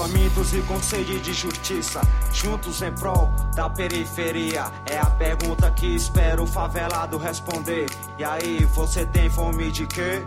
[0.00, 2.00] Famintos e com sede de justiça,
[2.32, 4.64] juntos em prol da periferia.
[4.86, 7.84] É a pergunta que espero o favelado responder.
[8.18, 10.22] E aí, você tem fome de quê?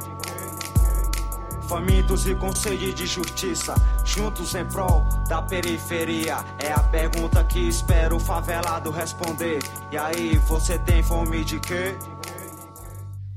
[1.68, 3.74] Famintos e com sede de justiça,
[4.06, 6.38] juntos em prol da periferia.
[6.60, 9.58] É a pergunta que espero o favelado responder.
[9.92, 11.96] E aí, você tem fome de quê?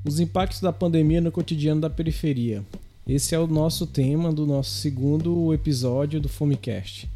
[0.04, 2.62] Os impactos da pandemia no cotidiano da periferia.
[3.08, 7.08] Esse é o nosso tema do nosso segundo episódio do Fomecast.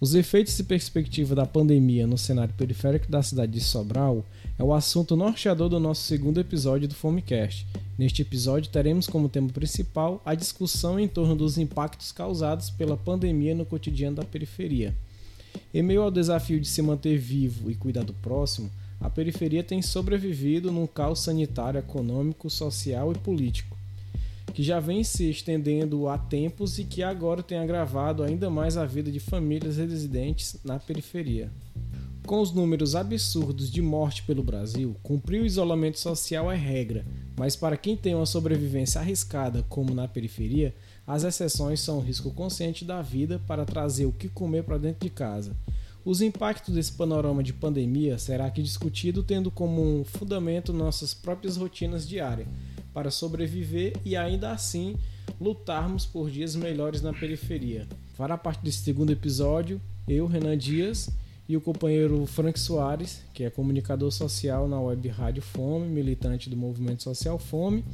[0.00, 4.24] Os efeitos e perspectiva da pandemia no cenário periférico da cidade de Sobral
[4.56, 7.66] é o assunto norteador do nosso segundo episódio do Fomecast.
[7.98, 13.56] Neste episódio teremos como tema principal a discussão em torno dos impactos causados pela pandemia
[13.56, 14.94] no cotidiano da periferia.
[15.74, 18.70] Em meio ao desafio de se manter vivo e cuidar do próximo,
[19.00, 23.76] a periferia tem sobrevivido num caos sanitário, econômico, social e político,
[24.52, 28.84] que já vem se estendendo há tempos e que agora tem agravado ainda mais a
[28.84, 31.50] vida de famílias residentes na periferia.
[32.26, 37.04] Com os números absurdos de morte pelo Brasil, cumprir o isolamento social é regra,
[37.36, 40.74] mas para quem tem uma sobrevivência arriscada, como na periferia,
[41.06, 45.06] as exceções são o risco consciente da vida para trazer o que comer para dentro
[45.06, 45.54] de casa
[46.04, 51.56] os impactos desse panorama de pandemia será aqui discutido tendo como um fundamento nossas próprias
[51.56, 52.46] rotinas diárias,
[52.94, 54.96] para sobreviver e ainda assim
[55.40, 57.86] lutarmos por dias melhores na periferia.
[58.14, 61.10] Fará parte desse segundo episódio eu, Renan Dias,
[61.48, 66.56] e o companheiro Frank Soares, que é comunicador social na web Rádio Fome, militante do
[66.56, 67.84] movimento social Fome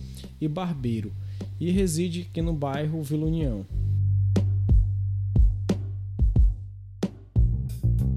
[0.41, 1.13] e barbeiro,
[1.59, 3.67] e reside aqui no bairro Vila União.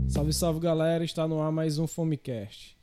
[0.08, 2.76] Salve, salve galera, está no ar mais um Fomecast.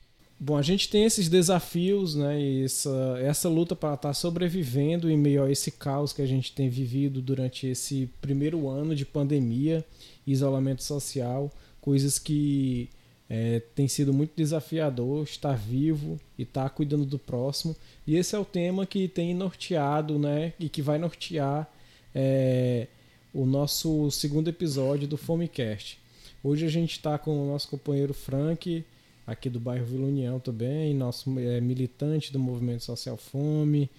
[0.42, 5.10] Bom, a gente tem esses desafios, né, e essa, essa luta para estar tá sobrevivendo
[5.10, 9.04] em meio a esse caos que a gente tem vivido durante esse primeiro ano de
[9.04, 9.84] pandemia,
[10.26, 12.88] isolamento social, coisas que
[13.28, 17.76] é, tem sido muito desafiador estar vivo e estar tá cuidando do próximo.
[18.06, 21.70] E esse é o tema que tem norteado, né, e que vai nortear
[22.14, 22.86] é,
[23.34, 25.98] o nosso segundo episódio do Fomecast.
[26.42, 28.82] Hoje a gente está com o nosso companheiro Frank,
[29.26, 33.90] aqui do bairro Vila União também, nosso é, militante do Movimento Social Fome,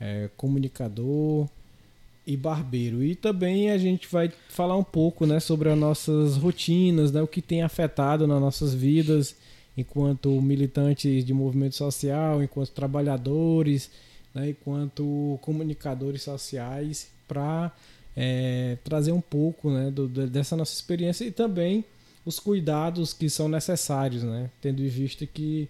[0.00, 1.48] é, comunicador
[2.26, 3.02] e barbeiro.
[3.02, 7.26] E também a gente vai falar um pouco né, sobre as nossas rotinas, né, o
[7.26, 9.36] que tem afetado nas nossas vidas
[9.76, 13.90] enquanto militantes de movimento social, enquanto trabalhadores,
[14.34, 17.72] né, enquanto comunicadores sociais, para
[18.16, 21.84] é, trazer um pouco né, do, dessa nossa experiência e também
[22.28, 25.66] os cuidados que são necessários, né, tendo em vista que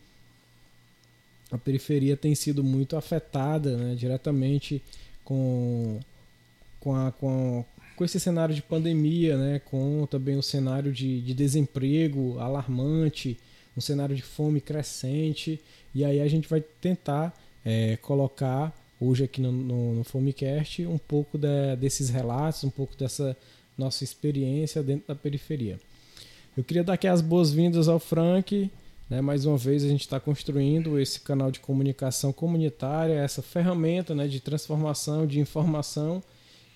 [1.52, 4.82] a periferia tem sido muito afetada né, diretamente
[5.24, 6.00] com,
[6.80, 7.64] com, a, com,
[7.94, 13.38] com esse cenário de pandemia, né, com também o cenário de, de desemprego alarmante,
[13.76, 15.60] um cenário de fome crescente,
[15.94, 17.32] e aí a gente vai tentar
[17.64, 22.96] é, colocar hoje aqui no, no, no Fomecast um pouco de, desses relatos, um pouco
[22.96, 23.36] dessa
[23.78, 25.78] nossa experiência dentro da periferia.
[26.58, 28.68] Eu queria dar aqui as boas-vindas ao Frank.
[29.08, 29.20] Né?
[29.20, 34.26] Mais uma vez a gente está construindo esse canal de comunicação comunitária, essa ferramenta né,
[34.26, 36.20] de transformação, de informação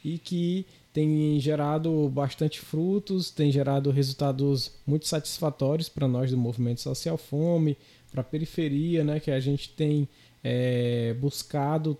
[0.05, 6.81] e que tem gerado bastante frutos, tem gerado resultados muito satisfatórios para nós do Movimento
[6.81, 7.77] Social Fome,
[8.13, 10.09] para a periferia, né, que a gente tem
[10.45, 11.99] é, buscado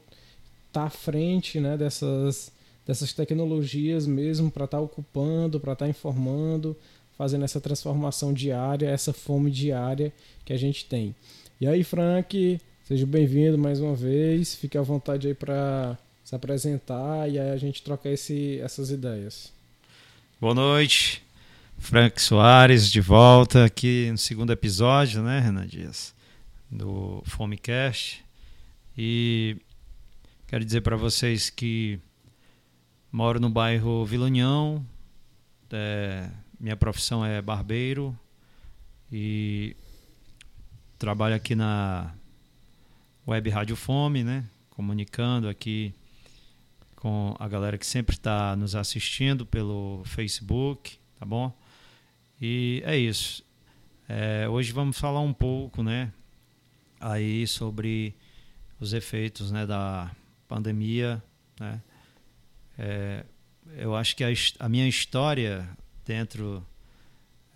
[0.69, 2.53] estar tá à frente né, dessas,
[2.87, 6.77] dessas tecnologias mesmo para estar tá ocupando, para estar tá informando,
[7.23, 10.13] fazendo essa transformação diária, essa fome diária
[10.45, 11.15] que a gente tem.
[11.61, 14.57] E aí, Frank, seja bem-vindo mais uma vez.
[14.57, 19.53] Fique à vontade aí para se apresentar e aí a gente troca esse, essas ideias.
[20.41, 21.23] Boa noite,
[21.79, 26.13] Frank Soares de volta aqui no segundo episódio, né, Renan Dias,
[26.69, 28.25] do Fomecast.
[28.99, 29.59] E
[30.49, 32.01] Quero dizer para vocês que
[33.13, 34.85] moro no bairro Vila União,
[35.71, 36.29] é,
[36.63, 38.17] minha profissão é barbeiro
[39.11, 39.77] e
[40.97, 42.15] trabalho aqui na
[43.27, 44.45] Web Rádio Fome, né?
[44.71, 45.93] Comunicando aqui
[46.95, 51.53] com a galera que sempre está nos assistindo pelo Facebook, tá bom?
[52.41, 53.45] E é isso.
[54.09, 56.13] É, hoje vamos falar um pouco, né?
[57.01, 58.15] Aí sobre
[58.79, 60.15] os efeitos, né, da
[60.47, 61.21] pandemia,
[61.59, 61.83] né?
[62.79, 63.25] É,
[63.77, 64.29] eu acho que a,
[64.61, 65.69] a, minha história
[66.05, 66.65] dentro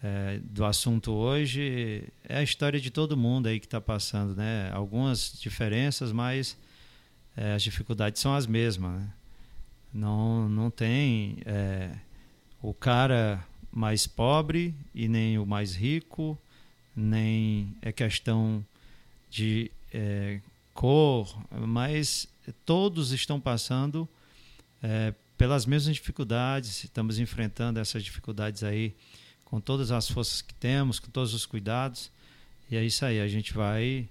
[0.02, 4.70] é, do assunto hoje é a história de todo mundo aí que está passando, né?
[4.72, 6.56] Algumas diferenças, mas
[7.36, 9.00] é, as dificuldades são as mesmas.
[9.00, 9.12] Né?
[9.92, 11.92] Não, não tem é,
[12.62, 16.38] o cara mais pobre e nem o mais rico,
[16.94, 18.64] nem é questão
[19.30, 20.40] de é,
[20.72, 22.28] cor, mas
[22.64, 24.08] todos estão passando
[24.82, 28.94] é, pelas mesmas dificuldades, estamos enfrentando essas dificuldades aí
[29.44, 32.10] com todas as forças que temos, com todos os cuidados.
[32.70, 34.08] E é isso aí, a gente vai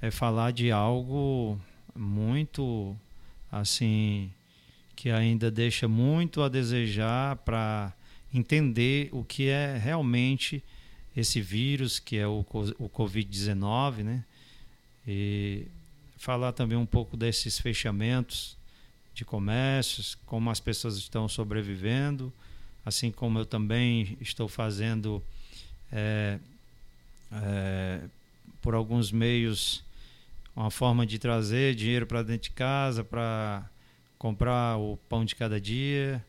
[0.00, 1.58] é, falar de algo
[1.94, 2.96] muito
[3.50, 4.30] assim
[4.94, 7.92] que ainda deixa muito a desejar para
[8.32, 10.62] entender o que é realmente
[11.16, 12.40] esse vírus que é o,
[12.78, 14.24] o Covid-19, né?
[15.06, 15.66] E
[16.16, 18.56] falar também um pouco desses fechamentos
[19.16, 22.32] de comércios, como as pessoas estão sobrevivendo,
[22.84, 25.22] assim como eu também estou fazendo
[25.90, 26.38] é,
[27.32, 28.00] é,
[28.60, 29.84] por alguns meios
[30.54, 33.68] uma forma de trazer dinheiro para dentro de casa para
[34.18, 36.24] comprar o pão de cada dia.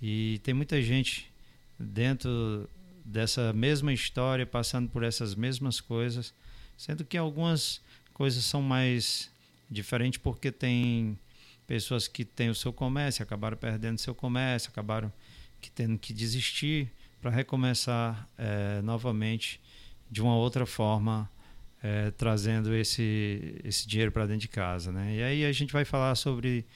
[0.00, 1.30] E tem muita gente
[1.78, 2.68] dentro
[3.04, 6.32] dessa mesma história passando por essas mesmas coisas
[6.82, 7.80] sendo que algumas
[8.12, 9.30] coisas são mais
[9.70, 11.16] diferentes porque tem
[11.72, 15.10] pessoas que têm o seu comércio, acabaram perdendo seu comércio, acabaram
[15.58, 19.58] que tendo que desistir para recomeçar é, novamente
[20.10, 21.30] de uma outra forma,
[21.82, 24.92] é, trazendo esse, esse dinheiro para dentro de casa.
[24.92, 25.16] Né?
[25.16, 26.66] E aí a gente vai falar sobre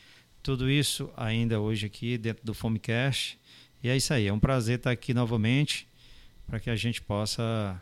[0.43, 3.38] tudo isso ainda hoje aqui dentro do Fomecast.
[3.82, 5.87] E é isso aí, é um prazer estar aqui novamente
[6.46, 7.78] para que a gente possa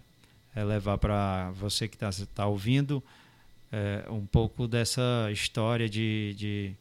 [0.52, 3.00] é, levar para você que está tá ouvindo
[4.08, 6.76] um pouco dessa história de, de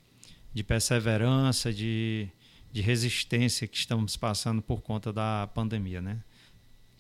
[0.54, 2.28] de perseverança, de,
[2.72, 6.20] de resistência que estamos passando por conta da pandemia, né?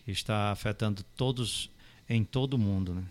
[0.03, 1.69] Que está afetando todos
[2.09, 3.03] em todo o mundo, né?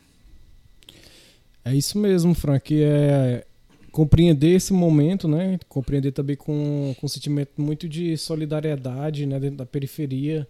[1.65, 2.75] É isso mesmo, Frank.
[2.83, 3.47] É
[3.93, 5.61] compreender esse momento, né?
[5.69, 9.39] Compreender também com, com um sentimento muito de solidariedade, né?
[9.39, 10.49] Dentro da periferia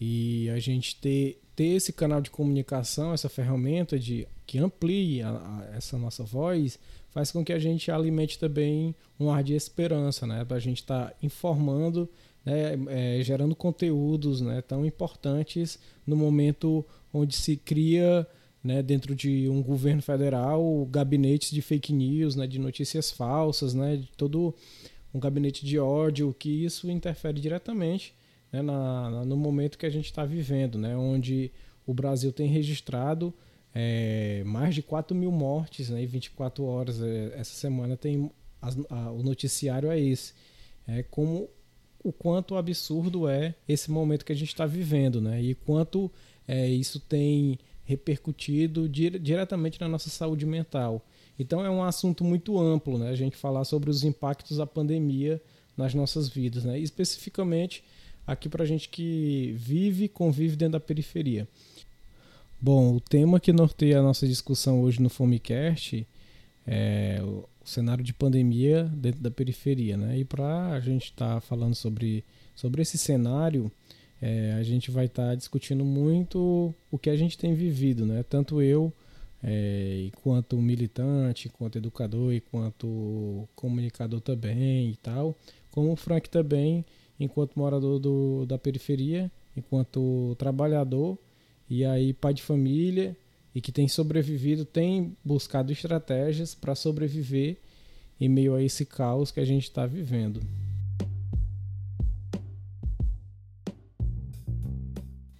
[0.00, 5.30] e a gente ter ter esse canal de comunicação, essa ferramenta de que amplie a,
[5.30, 6.78] a, essa nossa voz,
[7.10, 10.44] faz com que a gente alimente também um ar de esperança, né?
[10.44, 12.08] Para a gente estar tá informando,
[12.44, 12.74] né?
[12.88, 14.60] É, gerando conteúdos né?
[14.62, 18.26] tão importantes no momento onde se cria
[18.62, 23.98] né, dentro de um governo federal gabinetes de fake news, né, de notícias falsas, né,
[23.98, 24.54] de todo
[25.12, 28.14] um gabinete de ódio, que isso interfere diretamente
[28.54, 31.50] né, na, no momento que a gente está vivendo, né, onde
[31.84, 33.34] o Brasil tem registrado
[33.74, 37.02] é, mais de 4 mil mortes né, em 24 horas.
[37.02, 38.30] É, essa semana tem
[38.62, 40.32] a, o noticiário é esse.
[40.86, 41.48] É como
[42.02, 45.42] o quanto absurdo é esse momento que a gente está vivendo, né?
[45.42, 46.10] E quanto
[46.46, 51.04] é, isso tem repercutido dire, diretamente na nossa saúde mental.
[51.38, 53.08] Então é um assunto muito amplo, né?
[53.08, 55.42] A gente falar sobre os impactos da pandemia
[55.76, 56.78] nas nossas vidas, né?
[56.78, 57.82] Especificamente
[58.26, 61.46] aqui para gente que vive, convive dentro da periferia.
[62.60, 66.06] Bom, o tema que norteia a nossa discussão hoje no Fomecast
[66.66, 70.18] é o cenário de pandemia dentro da periferia, né?
[70.18, 72.24] E para a gente estar tá falando sobre,
[72.54, 73.70] sobre esse cenário,
[74.20, 78.22] é, a gente vai estar tá discutindo muito o que a gente tem vivido, né?
[78.22, 78.92] Tanto eu,
[79.42, 85.36] é, enquanto militante, enquanto educador, enquanto comunicador também e tal,
[85.70, 86.84] como o Frank também,
[87.18, 91.18] enquanto morador do, da periferia, enquanto trabalhador
[91.68, 93.16] e aí pai de família
[93.54, 97.58] e que tem sobrevivido, tem buscado estratégias para sobreviver
[98.20, 100.40] em meio a esse caos que a gente está vivendo.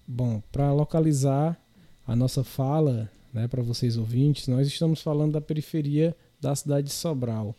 [0.06, 1.60] Bom, para localizar
[2.06, 6.92] a nossa fala, né, para vocês ouvintes, nós estamos falando da periferia da cidade de
[6.92, 7.56] Sobral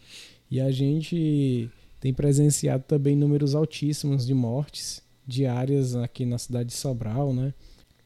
[0.49, 1.69] e a gente
[2.05, 7.51] tem presenciado também números altíssimos de mortes diárias aqui na cidade de Sobral, né?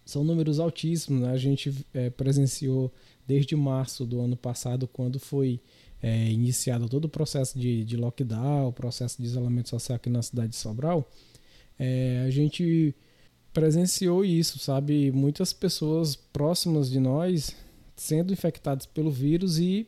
[0.06, 1.24] são números altíssimos.
[1.24, 1.30] Né?
[1.30, 2.94] A gente é, presenciou
[3.28, 5.60] desde março do ano passado, quando foi
[6.02, 10.22] é, iniciado todo o processo de, de lockdown, o processo de isolamento social aqui na
[10.22, 11.06] cidade de Sobral,
[11.78, 12.96] é, a gente
[13.52, 15.12] presenciou isso, sabe?
[15.12, 17.54] Muitas pessoas próximas de nós
[17.98, 19.86] sendo infectadas pelo vírus e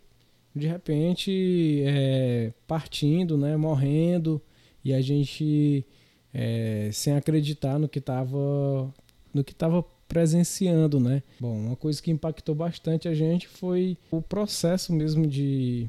[0.56, 4.42] de repente é, partindo, né, morrendo
[4.84, 5.86] e a gente
[6.34, 8.94] é, sem acreditar no que estava
[9.34, 11.24] no que estava presenciando, né?
[11.40, 15.88] Bom, uma coisa que impactou bastante a gente foi o processo mesmo de,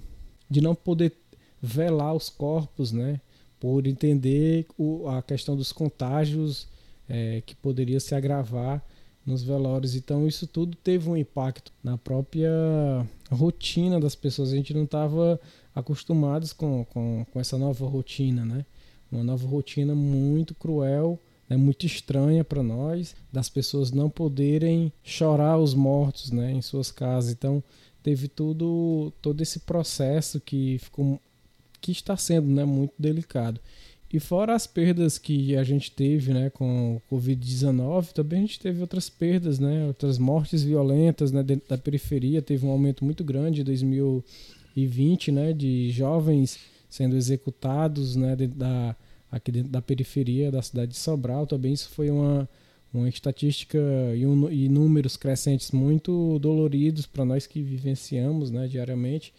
[0.49, 1.13] de não poder
[1.61, 3.21] velar os corpos, né?
[3.59, 6.69] Por entender o, a questão dos contágios
[7.09, 8.85] é, que poderia se agravar
[9.25, 9.95] nos velórios.
[9.95, 12.51] Então isso tudo teve um impacto na própria
[13.31, 14.53] rotina das pessoas.
[14.53, 15.41] A gente não estava
[15.75, 18.65] acostumados com, com, com essa nova rotina, né?
[19.11, 21.19] Uma nova rotina muito cruel
[21.53, 26.91] né, muito estranha para nós, das pessoas não poderem chorar os mortos né, em suas
[26.91, 27.33] casas.
[27.33, 27.63] Então,
[28.03, 31.21] teve tudo todo esse processo que ficou
[31.81, 33.61] que está sendo né, muito delicado.
[34.13, 38.61] E fora as perdas que a gente teve né, com o Covid-19, também a gente
[38.61, 42.43] teve outras perdas, né, outras mortes violentas né, dentro da periferia.
[42.43, 46.59] Teve um aumento muito grande em 2020 né, de jovens
[46.91, 48.95] sendo executados né, dentro da,
[49.31, 51.47] aqui dentro da periferia da cidade de Sobral.
[51.47, 52.47] Também isso foi uma,
[52.93, 53.79] uma estatística
[54.15, 59.33] e, um, e números crescentes muito doloridos para nós que vivenciamos né, diariamente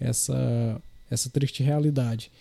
[0.00, 2.32] essa, essa triste realidade.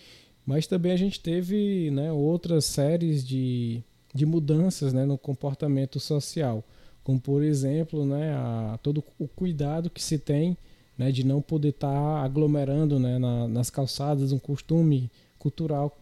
[0.47, 3.83] Mas também a gente teve né, outras séries de,
[4.15, 6.63] de mudanças né, no comportamento social,
[7.03, 10.57] como por exemplo né, a, todo o cuidado que se tem
[10.97, 15.93] né, de não poder estar tá aglomerando né, na, nas calçadas, um costume cultural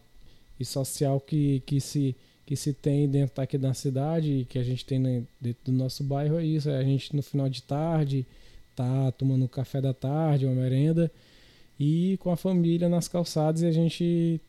[0.60, 2.14] e social que, que, se,
[2.46, 6.38] que se tem dentro aqui da cidade, que a gente tem dentro do nosso bairro,
[6.38, 8.24] é isso, é a gente no final de tarde
[8.76, 11.10] tá tomando um café da tarde, uma merenda,
[11.78, 14.40] e com a família nas calçadas e a gente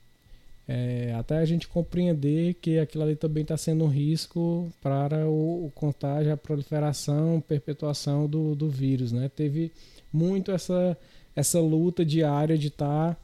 [0.67, 5.67] é, até a gente compreender que aquilo ali também está sendo um risco para o,
[5.67, 9.31] o, contágio, a proliferação, perpetuação do, do vírus, né?
[9.33, 9.71] Teve
[10.11, 10.97] muito essa,
[11.35, 13.17] essa luta diária de estar tá,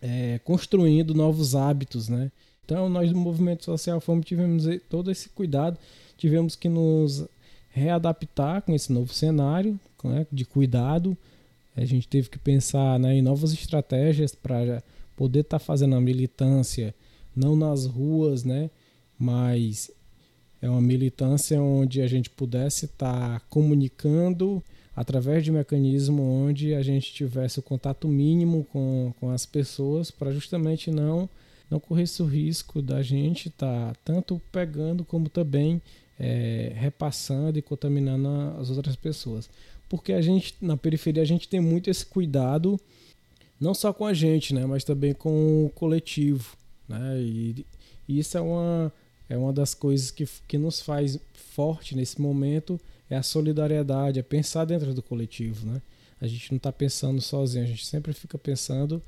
[0.00, 2.30] é, construindo novos hábitos, né?
[2.64, 5.76] Então nós do movimento social fomos tivemos todo esse cuidado,
[6.16, 7.24] tivemos que nos
[7.70, 11.16] readaptar com esse novo cenário né, de cuidado,
[11.76, 14.82] a gente teve que pensar né, em novas estratégias para
[15.16, 16.94] poder estar tá fazendo a militância,
[17.34, 18.70] não nas ruas, né,
[19.18, 19.90] mas
[20.60, 24.62] é uma militância onde a gente pudesse estar tá comunicando
[24.96, 30.30] através de mecanismo onde a gente tivesse o contato mínimo com, com as pessoas para
[30.30, 31.28] justamente não
[31.70, 35.82] não corresse o risco da gente estar tá tanto pegando como também
[36.18, 38.28] é, repassando e contaminando
[38.60, 39.50] as outras pessoas
[39.94, 42.80] porque a gente na periferia a gente tem muito esse cuidado
[43.60, 46.56] não só com a gente, né, mas também com o coletivo,
[46.88, 47.16] né?
[47.20, 47.64] E,
[48.08, 48.92] e isso é uma
[49.28, 54.22] é uma das coisas que, que nos faz forte nesse momento é a solidariedade, é
[54.24, 55.80] pensar dentro do coletivo, né?
[56.20, 59.00] A gente não está pensando sozinho, a gente sempre fica pensando,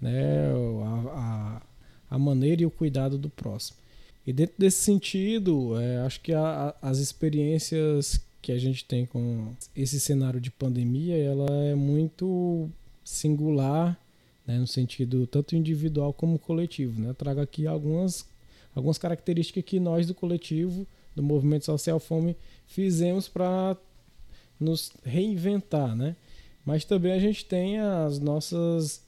[0.00, 0.50] né,
[0.84, 1.62] a,
[2.10, 3.76] a, a maneira e o cuidado do próximo.
[4.26, 9.54] E dentro desse sentido, é, acho que a, as experiências que a gente tem com
[9.74, 12.68] esse cenário de pandemia, ela é muito
[13.04, 13.98] singular,
[14.44, 17.00] né, no sentido tanto individual como coletivo.
[17.00, 17.10] Né?
[17.10, 18.28] Eu trago aqui algumas,
[18.74, 20.84] algumas características que nós do coletivo,
[21.14, 23.76] do Movimento Social Fome, fizemos para
[24.58, 26.16] nos reinventar, né?
[26.64, 29.02] Mas também a gente tem as nossas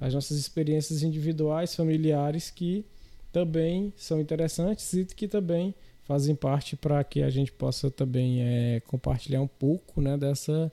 [0.00, 2.84] as nossas experiências individuais, familiares que
[3.32, 5.72] também são interessantes e que também
[6.12, 10.70] fazem parte para que a gente possa também é, compartilhar um pouco né, dessa,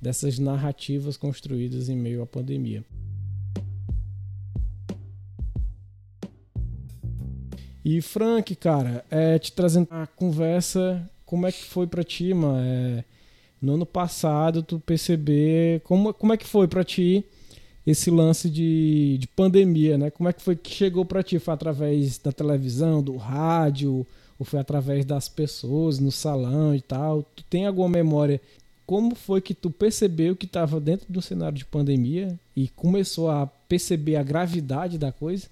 [0.00, 2.84] dessas narrativas construídas em meio à pandemia.
[7.84, 12.60] E Frank, cara, é, te trazendo a conversa, como é que foi para ti, mano?
[12.64, 13.04] É,
[13.60, 17.24] no ano passado, tu perceber como, como é que foi para ti
[17.84, 20.08] esse lance de, de pandemia, né?
[20.08, 21.40] Como é que foi que chegou para ti?
[21.40, 24.06] Foi através da televisão, do rádio,
[24.38, 27.22] ou foi através das pessoas no salão e tal?
[27.34, 28.40] Tu tem alguma memória?
[28.86, 33.46] Como foi que tu percebeu que estava dentro do cenário de pandemia e começou a
[33.46, 35.48] perceber a gravidade da coisa?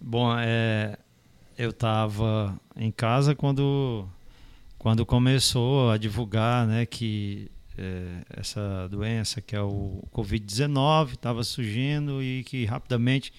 [0.00, 0.96] Bom, é,
[1.58, 4.08] eu estava em casa quando,
[4.78, 12.22] quando começou a divulgar né, que é, essa doença, que é o Covid-19, estava surgindo
[12.22, 13.32] e que rapidamente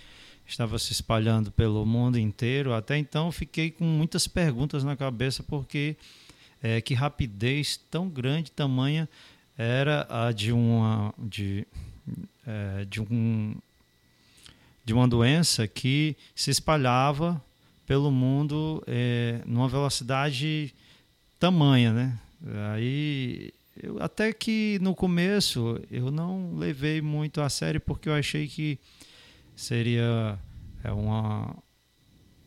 [0.51, 2.73] estava se espalhando pelo mundo inteiro.
[2.73, 5.95] Até então fiquei com muitas perguntas na cabeça porque
[6.61, 9.07] é, que rapidez tão grande, tamanha
[9.57, 11.67] era a de uma de,
[12.45, 13.55] é, de um
[14.85, 17.41] de uma doença que se espalhava
[17.85, 20.73] pelo mundo é, numa velocidade
[21.39, 22.19] tamanha, né?
[22.73, 28.47] Aí eu, até que no começo eu não levei muito a sério porque eu achei
[28.47, 28.79] que
[29.59, 30.39] seria
[30.81, 31.53] é uma,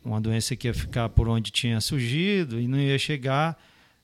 [0.03, 3.55] uma doença que ia ficar por onde tinha surgido e não ia chegar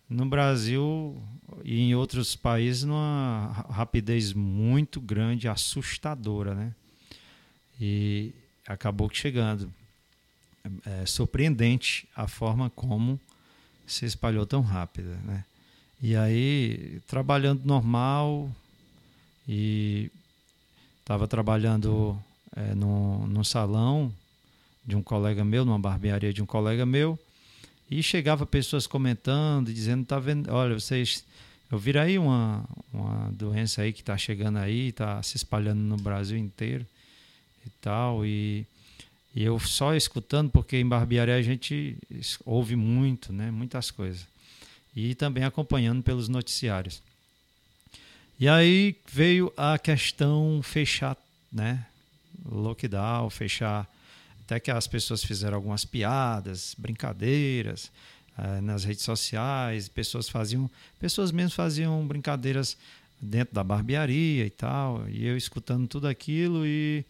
[0.07, 1.19] no Brasil
[1.63, 6.75] e em outros países numa rapidez muito grande, assustadora, né?
[7.81, 8.31] E
[8.67, 9.73] acabou chegando.
[10.85, 13.19] É, é surpreendente a forma como
[13.87, 15.43] se espalhou tão rápida, né?
[15.99, 18.49] E aí, trabalhando normal
[19.47, 20.11] e
[21.01, 22.21] estava trabalhando
[22.55, 24.13] é, no, no salão
[24.85, 27.17] de um colega meu, numa barbearia de um colega meu,
[27.89, 31.23] e chegava pessoas comentando, dizendo, tá vendo, olha, vocês
[31.71, 35.97] eu vi aí uma, uma doença aí que está chegando aí, está se espalhando no
[35.97, 36.83] Brasil inteiro
[37.63, 38.65] e tal, e,
[39.35, 41.95] e eu só escutando, porque em barbearia a gente
[42.43, 44.25] ouve muito, né, muitas coisas,
[44.95, 47.03] e também acompanhando pelos noticiários.
[48.39, 51.15] E aí veio a questão fechar,
[51.51, 51.85] né,
[52.45, 53.89] lockdown, fechar,
[54.41, 57.91] até que as pessoas fizeram algumas piadas, brincadeiras,
[58.37, 60.69] eh, nas redes sociais, pessoas faziam,
[60.99, 62.77] pessoas mesmo faziam brincadeiras
[63.21, 67.05] dentro da barbearia e tal, e eu escutando tudo aquilo e,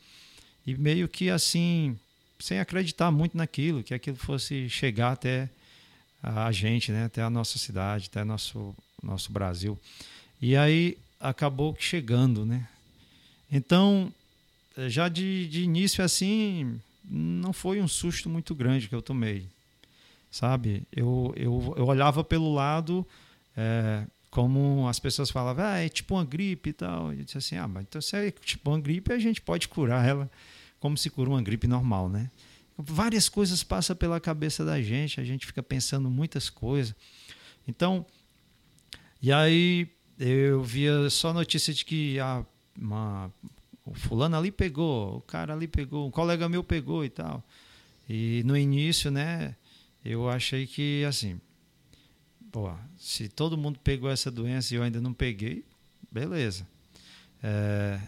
[0.66, 1.98] e meio que assim,
[2.40, 5.50] sem acreditar muito naquilo, que aquilo fosse chegar até
[6.22, 9.80] a gente, né, até a nossa cidade, até nosso nosso Brasil.
[10.42, 12.68] E aí acabou chegando, né?
[13.52, 14.14] Então,
[14.88, 19.48] já de, de início assim, não foi um susto muito grande que eu tomei
[20.32, 20.84] sabe?
[20.92, 23.06] Eu, eu, eu olhava pelo lado,
[23.56, 27.12] é, como as pessoas falavam, ah, é tipo uma gripe e tal.
[27.14, 30.08] Eu disse assim, ah, mas então se é tipo uma gripe, a gente pode curar
[30.08, 30.30] ela
[30.80, 32.30] como se cura uma gripe normal, né?
[32.78, 36.96] Várias coisas passam pela cabeça da gente, a gente fica pensando muitas coisas.
[37.68, 38.06] Então,
[39.22, 42.46] e aí eu via só notícia de que ah,
[42.78, 43.34] uma,
[43.90, 47.44] o fulano ali pegou, o cara ali pegou, um colega meu pegou e tal.
[48.08, 49.56] E no início, né,
[50.06, 51.42] eu achei que, assim,
[52.52, 55.66] pô, se todo mundo pegou essa doença e eu ainda não peguei,
[56.12, 56.68] beleza.
[57.42, 58.00] É,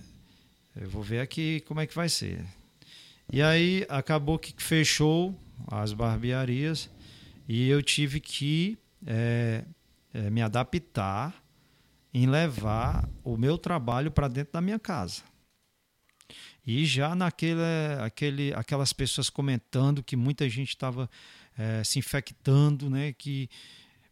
[0.76, 2.46] eu vou ver aqui como é que vai ser.
[3.32, 5.36] E aí acabou que fechou
[5.68, 6.90] as barbearias
[7.48, 9.64] e eu tive que é,
[10.14, 11.34] é, me adaptar
[12.14, 15.31] em levar o meu trabalho para dentro da minha casa.
[16.66, 17.62] E já naquele,
[18.00, 21.10] aquele, aquelas pessoas comentando que muita gente estava
[21.58, 23.14] é, se infectando, né?
[23.14, 23.50] Que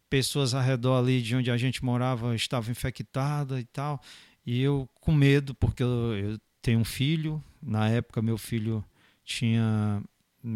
[0.10, 4.02] pessoas ao redor ali de onde a gente morava estavam infectadas e tal.
[4.46, 7.44] E eu com medo, porque eu, eu tenho um filho.
[7.62, 8.84] Na época, meu filho
[9.24, 10.02] tinha.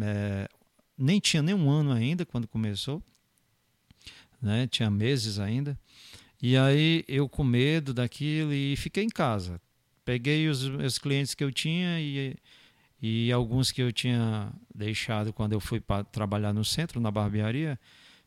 [0.02, 0.48] É,
[0.98, 3.02] nem tinha nem um ano ainda quando começou,
[4.40, 4.66] né?
[4.66, 5.78] tinha meses ainda.
[6.42, 9.60] E aí eu com medo daquilo e fiquei em casa.
[10.04, 12.36] Peguei os, os clientes que eu tinha e
[13.06, 17.78] e alguns que eu tinha deixado quando eu fui para trabalhar no centro, na barbearia,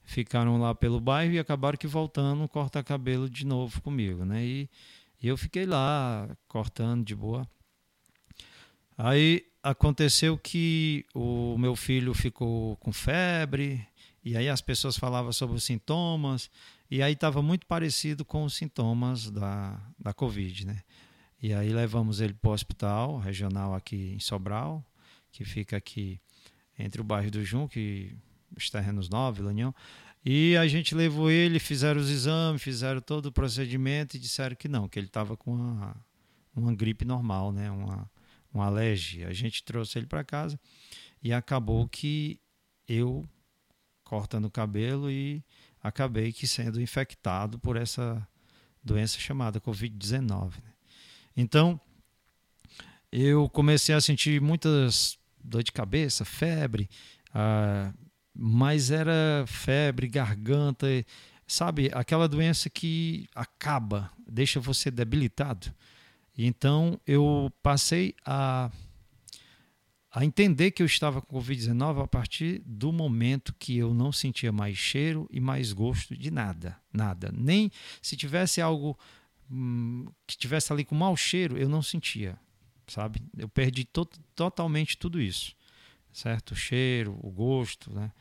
[0.03, 4.45] ficaram lá pelo bairro e acabaram que voltando cortar cabelo de novo comigo, né?
[4.45, 4.69] E,
[5.19, 7.49] e eu fiquei lá cortando de boa.
[8.95, 13.83] Aí aconteceu que o meu filho ficou com febre,
[14.23, 16.51] e aí as pessoas falavam sobre os sintomas,
[16.89, 20.83] e aí estava muito parecido com os sintomas da, da Covid, né?
[21.41, 24.83] E aí levamos ele para o hospital regional aqui em Sobral,
[25.31, 26.19] que fica aqui
[26.77, 28.15] entre o bairro do Junco e
[28.55, 29.73] os terrenos novos, Vila União.
[30.25, 34.67] E a gente levou ele, fizeram os exames, fizeram todo o procedimento e disseram que
[34.67, 35.95] não, que ele estava com uma,
[36.55, 37.69] uma gripe normal, né?
[37.71, 38.09] uma,
[38.53, 39.27] uma alergia.
[39.27, 40.59] A gente trouxe ele para casa
[41.21, 42.39] e acabou que
[42.87, 43.27] eu
[44.03, 45.43] cortando o cabelo e
[45.81, 48.27] acabei que sendo infectado por essa
[48.83, 50.55] doença chamada Covid-19.
[50.63, 50.73] Né?
[51.37, 51.79] Então,
[53.11, 56.89] eu comecei a sentir muitas dor de cabeça, febre,
[57.31, 57.93] ah,
[58.33, 60.87] mas era febre, garganta,
[61.45, 61.91] sabe?
[61.93, 65.71] Aquela doença que acaba, deixa você debilitado.
[66.35, 68.71] Então, eu passei a
[70.09, 74.51] a entender que eu estava com Covid-19 a partir do momento que eu não sentia
[74.51, 77.31] mais cheiro e mais gosto de nada, nada.
[77.31, 77.71] Nem
[78.01, 78.97] se tivesse algo
[79.49, 82.37] Hum, que tivesse ali com mau cheiro, eu não sentia,
[82.87, 83.21] sabe?
[83.37, 84.05] Eu perdi to
[84.35, 85.55] totalmente tudo isso,
[86.11, 86.51] certo?
[86.51, 88.11] O cheiro, o gosto, né?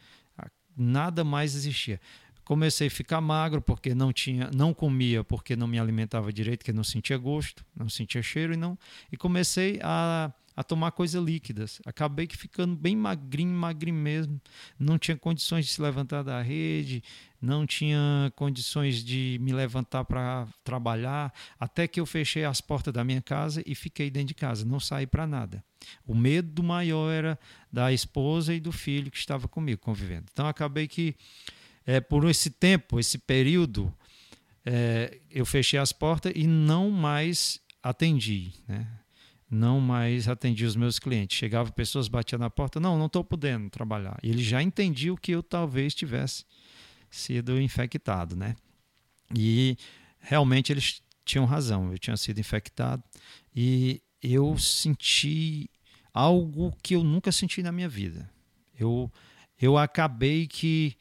[0.77, 1.99] Nada mais existia.
[2.45, 6.73] Comecei a ficar magro porque não tinha, não comia porque não me alimentava direito, porque
[6.73, 8.79] não sentia gosto, não sentia cheiro e não
[9.11, 11.81] e comecei a a tomar coisas líquidas.
[11.85, 14.41] Acabei que ficando bem magrinho, magrinho mesmo.
[14.79, 17.05] Não tinha condições de se levantar da rede,
[17.41, 23.05] não tinha condições de me levantar para trabalhar, até que eu fechei as portas da
[23.05, 25.63] minha casa e fiquei dentro de casa, não saí para nada.
[26.07, 27.39] O medo maior era
[27.71, 30.25] da esposa e do filho que estava comigo convivendo.
[30.33, 31.15] Então acabei que
[31.85, 33.95] é, por esse tempo, esse período,
[34.65, 38.89] é, eu fechei as portas e não mais atendi, né?
[39.51, 41.39] Não mais atendia os meus clientes.
[41.39, 44.19] Chegava pessoas, batia na porta, não, não estou podendo trabalhar.
[44.23, 46.45] E ele já entendia o que eu talvez tivesse
[47.11, 48.57] sido infectado, né?
[49.35, 49.77] E
[50.19, 53.03] realmente eles tinham razão, eu tinha sido infectado
[53.55, 55.69] e eu senti
[56.13, 58.31] algo que eu nunca senti na minha vida,
[58.79, 59.13] Eu,
[59.61, 60.97] eu acabei que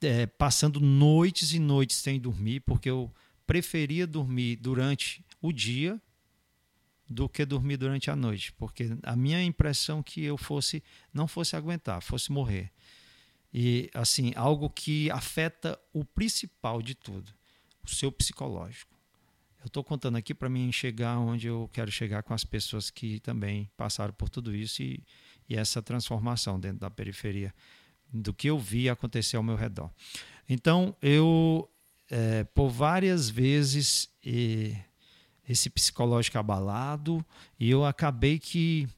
[0.00, 3.12] é, passando noites e noites sem dormir, porque eu
[3.46, 6.00] preferia dormir durante o dia
[7.08, 11.54] do que dormir durante a noite, porque a minha impressão que eu fosse não fosse
[11.54, 12.70] aguentar, fosse morrer.
[13.52, 17.32] E assim, algo que afeta o principal de tudo,
[17.84, 18.94] o seu psicológico.
[19.60, 23.20] Eu estou contando aqui para mim chegar onde eu quero chegar com as pessoas que
[23.20, 25.02] também passaram por tudo isso e,
[25.48, 27.54] e essa transformação dentro da periferia
[28.12, 29.90] do que eu vi acontecer ao meu redor.
[30.48, 31.70] Então, eu,
[32.10, 34.76] é, por várias vezes, e,
[35.48, 37.24] esse psicológico abalado,
[37.58, 38.88] e eu acabei que,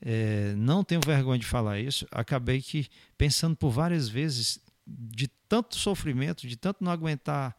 [0.00, 5.76] é, não tenho vergonha de falar isso, acabei que, pensando por várias vezes, de tanto
[5.76, 7.56] sofrimento, de tanto não aguentar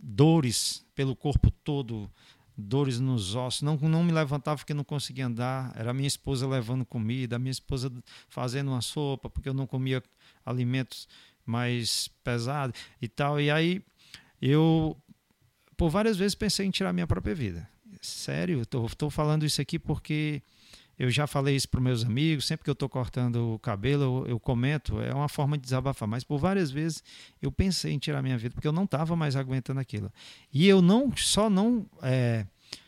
[0.00, 2.10] dores pelo corpo todo,
[2.56, 6.86] dores nos ossos, não, não me levantava porque não conseguia andar, era minha esposa levando
[6.86, 7.92] comida, a minha esposa
[8.28, 10.02] fazendo uma sopa, porque eu não comia
[10.44, 11.06] alimentos
[11.44, 13.40] mais pesados e tal.
[13.40, 13.82] E aí
[14.40, 14.96] eu,
[15.76, 17.68] por várias vezes, pensei em tirar minha própria vida.
[18.00, 20.42] Sério, estou falando isso aqui porque
[20.98, 24.30] eu já falei isso para meus amigos, sempre que eu estou cortando o cabelo, eu,
[24.30, 26.08] eu, comento, é uma forma de desabafar.
[26.08, 27.02] Mas por várias vezes
[27.40, 30.10] eu pensei em tirar minha vida, porque eu não estava mais aguentando aquilo.
[30.52, 32.46] E eu não só não é,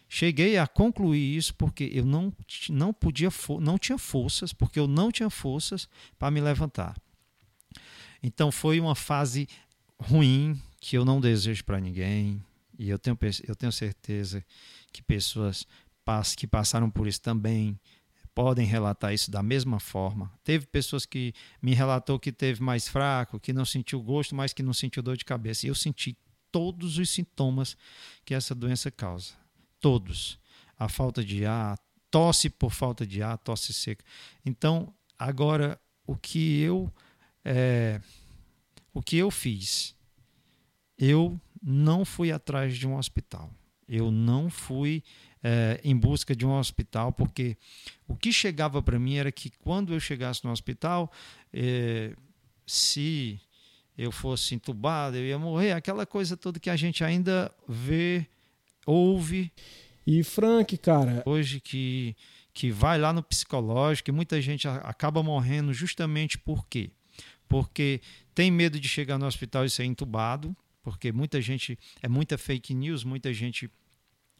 [0.08, 2.32] cheguei a concluir isso porque eu não,
[2.70, 3.28] não podia,
[3.60, 5.86] não tinha forças, porque eu não tinha forças
[6.18, 6.96] para me levantar.
[8.22, 9.46] Então foi uma fase
[10.00, 12.42] ruim que eu não desejo para ninguém.
[12.78, 14.44] E eu tenho, eu tenho certeza
[14.92, 15.66] que pessoas
[16.36, 17.78] que passaram por isso também
[18.34, 20.32] podem relatar isso da mesma forma.
[20.44, 24.62] Teve pessoas que me relatou que teve mais fraco, que não sentiu gosto, mas que
[24.62, 25.66] não sentiu dor de cabeça.
[25.66, 26.16] E eu senti
[26.52, 27.76] todos os sintomas
[28.24, 29.34] que essa doença causa.
[29.80, 30.38] Todos.
[30.78, 31.76] A falta de ar,
[32.10, 34.04] tosse por falta de ar, tosse seca.
[34.46, 36.92] Então, agora, o que eu
[37.44, 38.00] é,
[38.92, 39.94] o que eu fiz?
[40.96, 43.50] Eu não fui atrás de um hospital.
[43.88, 45.02] Eu não fui
[45.42, 47.56] é, em busca de um hospital, porque
[48.06, 51.10] o que chegava para mim era que quando eu chegasse no hospital,
[51.52, 52.14] é,
[52.66, 53.40] se
[53.96, 58.26] eu fosse entubado, eu ia morrer, aquela coisa toda que a gente ainda vê,
[58.86, 59.50] ouve.
[60.06, 61.22] E Frank, cara.
[61.24, 62.14] Hoje que,
[62.52, 66.90] que vai lá no psicológico, e muita gente acaba morrendo justamente por quê?
[67.48, 68.00] porque
[68.34, 72.74] tem medo de chegar no hospital e ser entubado, porque muita gente, é muita fake
[72.74, 73.70] news, muita gente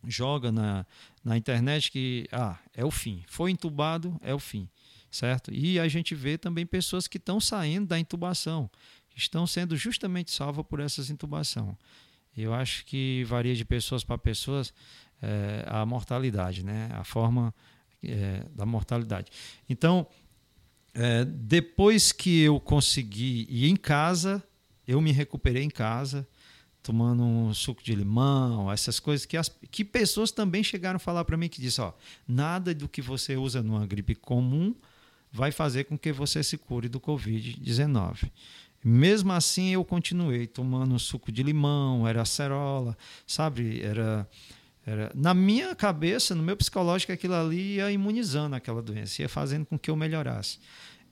[0.07, 0.87] joga na,
[1.25, 3.25] na internet que ah, é o fim.
[3.27, 4.69] Foi entubado, é o fim,
[5.11, 5.53] certo?
[5.53, 8.71] E a gente vê também pessoas que estão saindo da intubação,
[9.17, 11.77] estão sendo justamente salvas por essas intubação.
[12.37, 14.73] Eu acho que varia de pessoas para pessoas
[15.21, 16.89] é, a mortalidade, né?
[16.93, 17.53] A forma
[18.03, 19.33] é, da mortalidade.
[19.69, 20.07] Então,
[20.95, 24.43] é, depois que eu consegui ir em casa,
[24.89, 26.27] eu me recuperei em casa,
[26.83, 31.27] tomando um suco de limão, essas coisas que, as, que pessoas também chegaram a falar
[31.27, 31.93] para mim que disse, ó,
[32.27, 34.75] nada do que você usa numa gripe comum
[35.31, 38.31] vai fazer com que você se cure do Covid-19.
[38.83, 42.97] Mesmo assim, eu continuei tomando suco de limão, era acerola,
[43.27, 43.83] sabe?
[43.83, 44.27] Era,
[44.87, 49.67] era na minha cabeça, no meu psicológico, aquilo ali ia imunizando aquela doença, ia fazendo
[49.67, 50.59] com que eu melhorasse.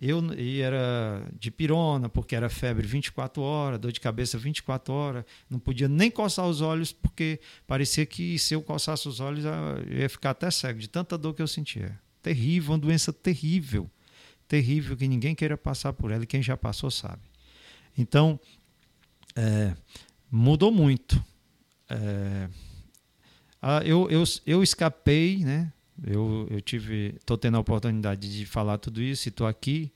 [0.00, 5.24] Eu e era de pirona, porque era febre 24 horas, dor de cabeça 24 horas,
[5.48, 9.98] não podia nem coçar os olhos, porque parecia que se eu coçasse os olhos eu
[9.98, 11.98] ia ficar até cego, de tanta dor que eu sentia.
[12.22, 13.90] Terrível, uma doença terrível,
[14.46, 17.22] terrível, que ninguém queira passar por ela, e quem já passou sabe.
[17.96, 18.38] Então,
[19.34, 19.74] é,
[20.30, 21.24] mudou muito.
[21.88, 22.48] É,
[23.84, 25.72] eu, eu, eu escapei, né?
[26.04, 29.92] Eu, eu tive, estou tendo a oportunidade de falar tudo isso e estou aqui.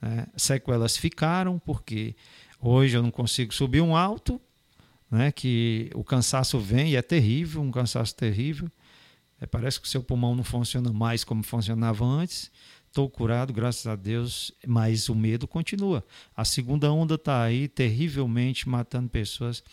[0.00, 0.26] Né?
[0.36, 2.14] Sequelas ficaram porque
[2.60, 4.40] hoje eu não consigo subir um alto,
[5.10, 5.30] né?
[5.30, 8.70] Que o cansaço vem e é terrível, um cansaço terrível.
[9.40, 12.50] É, parece que o seu pulmão não funciona mais como funcionava antes.
[12.88, 16.04] Estou curado, graças a Deus, mas o medo continua.
[16.36, 19.64] A segunda onda está aí, terrivelmente matando pessoas.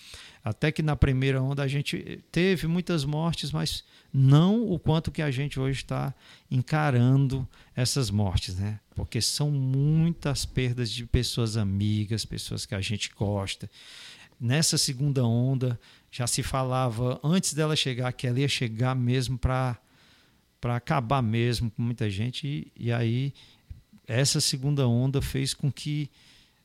[0.43, 5.21] Até que na primeira onda a gente teve muitas mortes, mas não o quanto que
[5.21, 6.13] a gente hoje está
[6.49, 8.79] encarando essas mortes, né?
[8.95, 13.69] Porque são muitas perdas de pessoas amigas, pessoas que a gente gosta.
[14.39, 15.79] Nessa segunda onda
[16.11, 19.77] já se falava antes dela chegar que ela ia chegar mesmo para
[20.59, 22.45] para acabar mesmo com muita gente.
[22.45, 23.33] E, e aí,
[24.05, 26.09] essa segunda onda fez com que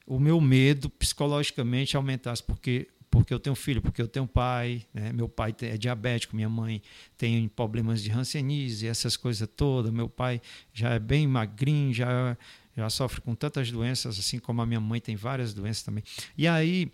[0.06, 5.12] o meu medo psicologicamente aumentasse, porque porque eu tenho filho, porque eu tenho pai, né?
[5.12, 6.82] meu pai é diabético, minha mãe
[7.16, 12.36] tem problemas de hanseníase, essas coisas todas, meu pai já é bem magrinho, já,
[12.76, 16.02] já sofre com tantas doenças, assim como a minha mãe tem várias doenças também.
[16.36, 16.90] E aí,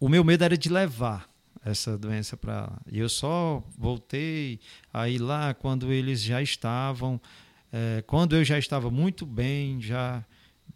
[0.00, 1.30] o meu medo era de levar
[1.64, 2.80] essa doença para lá.
[2.90, 4.58] E eu só voltei
[4.92, 7.20] aí lá quando eles já estavam,
[7.72, 10.24] é, quando eu já estava muito bem, já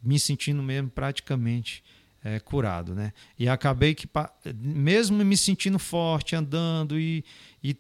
[0.01, 1.83] me sentindo mesmo praticamente
[2.25, 3.13] é, curado, né?
[3.39, 4.09] E acabei que,
[4.57, 7.23] mesmo me sentindo forte, andando e,
[7.63, 7.77] e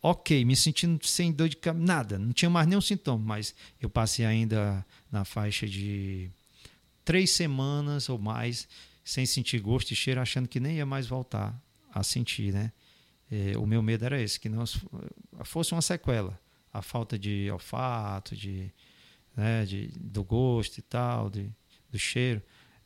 [0.00, 3.90] ok, me sentindo sem dor de cabeça, nada, não tinha mais nenhum sintoma, mas eu
[3.90, 6.30] passei ainda na faixa de
[7.04, 8.68] três semanas ou mais
[9.04, 11.60] sem sentir gosto e cheiro, achando que nem ia mais voltar
[11.92, 12.72] a sentir, né?
[13.30, 14.64] É, o meu medo era esse, que não
[15.42, 16.38] fosse uma sequela,
[16.72, 18.70] a falta de olfato, de,
[19.36, 21.50] né, de do gosto e tal, de,
[21.90, 22.40] do cheiro,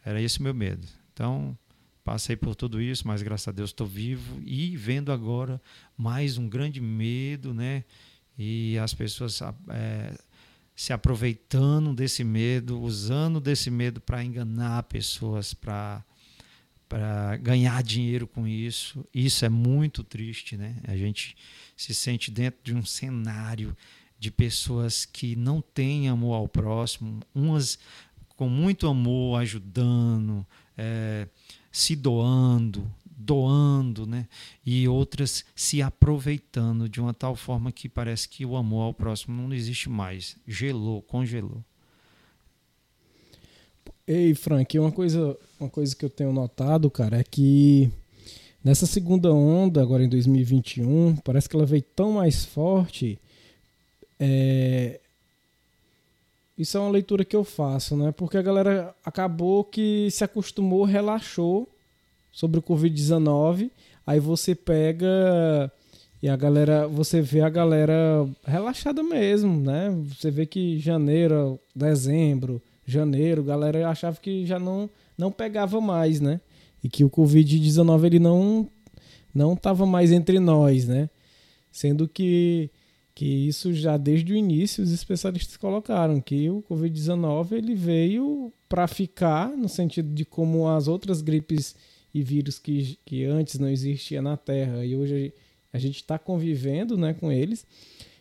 [0.06, 0.86] era esse o meu medo.
[1.12, 1.58] Então
[2.04, 5.60] passei por tudo isso, mas graças a Deus estou vivo e vendo agora
[5.96, 7.84] mais um grande medo, né?
[8.38, 10.16] E as pessoas é,
[10.76, 16.04] se aproveitando desse medo, usando desse medo para enganar pessoas, para
[16.88, 19.04] para ganhar dinheiro com isso.
[19.12, 20.76] Isso é muito triste, né?
[20.86, 21.36] A gente
[21.76, 23.76] se sente dentro de um cenário
[24.18, 27.78] de pessoas que não têm amor ao próximo, umas
[28.36, 30.46] com muito amor ajudando,
[30.76, 31.26] é,
[31.72, 34.28] se doando, doando, né?
[34.64, 39.42] E outras se aproveitando de uma tal forma que parece que o amor ao próximo
[39.42, 40.36] não existe mais.
[40.46, 41.64] Gelou, congelou.
[44.06, 47.90] Ei, Frank, uma coisa, uma coisa que eu tenho notado, cara, é que
[48.62, 53.18] nessa segunda onda, agora em 2021, parece que ela veio tão mais forte.
[54.20, 55.00] É...
[56.58, 58.12] Isso é uma leitura que eu faço, né?
[58.12, 61.68] Porque a galera acabou que se acostumou, relaxou
[62.32, 63.70] sobre o Covid-19.
[64.06, 65.70] Aí você pega
[66.22, 69.94] e a galera, você vê a galera relaxada mesmo, né?
[70.08, 76.20] Você vê que janeiro, dezembro, janeiro, a galera achava que já não, não pegava mais,
[76.20, 76.40] né?
[76.82, 78.68] E que o Covid-19 ele não
[79.34, 81.10] não estava mais entre nós, né?
[81.70, 82.70] Sendo que
[83.16, 88.86] que isso já desde o início os especialistas colocaram que o Covid-19 ele veio para
[88.86, 91.74] ficar no sentido de como as outras gripes
[92.12, 95.32] e vírus que, que antes não existia na Terra e hoje
[95.72, 97.66] a gente está convivendo né, com eles.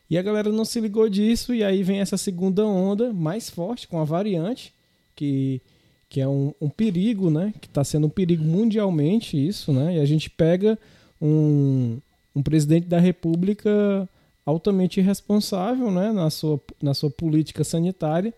[0.10, 3.88] E a galera não se ligou disso, e aí vem essa segunda onda mais forte
[3.88, 4.74] com a variante,
[5.16, 5.62] que,
[6.08, 7.54] que é um, um perigo, né?
[7.60, 9.96] Que está sendo um perigo mundialmente isso, né?
[9.96, 10.78] E a gente pega
[11.20, 11.98] um,
[12.36, 14.08] um presidente da República
[14.46, 18.34] altamente irresponsável né, na, sua, na sua política sanitária,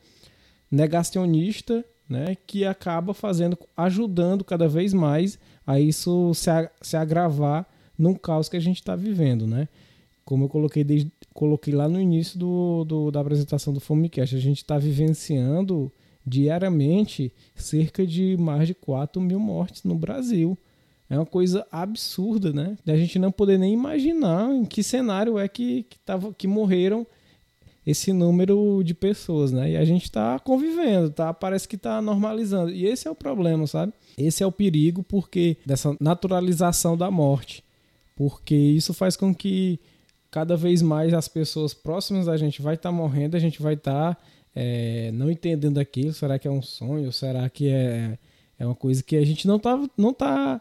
[0.72, 6.50] negacionista, né, que acaba fazendo, ajudando cada vez mais a isso se,
[6.82, 7.67] se agravar
[7.98, 9.67] num caos que a gente está vivendo, né?
[10.24, 14.39] Como eu coloquei, desde, coloquei lá no início do, do da apresentação do Fomecast, a
[14.39, 15.91] gente está vivenciando
[16.26, 20.58] diariamente cerca de mais de 4 mil mortes no Brasil.
[21.10, 22.78] É uma coisa absurda, né?
[22.84, 27.08] Da gente não poder nem imaginar em que cenário é que, que, tava, que morreram
[27.86, 29.72] esse número de pessoas, né?
[29.72, 31.34] E a gente está convivendo, tá?
[31.34, 32.72] Parece que está normalizando.
[32.72, 33.93] E esse é o problema, sabe?
[34.17, 37.63] Esse é o perigo porque dessa naturalização da morte.
[38.13, 39.80] Porque isso faz com que
[40.30, 43.76] cada vez mais as pessoas próximas da gente vai estar tá morrendo, a gente vai
[43.76, 44.22] estar tá,
[44.54, 46.12] é, não entendendo aquilo.
[46.12, 47.13] Será que é um sonho?
[47.13, 48.20] Será que é,
[48.60, 50.60] é uma coisa que a gente não tá, não tá,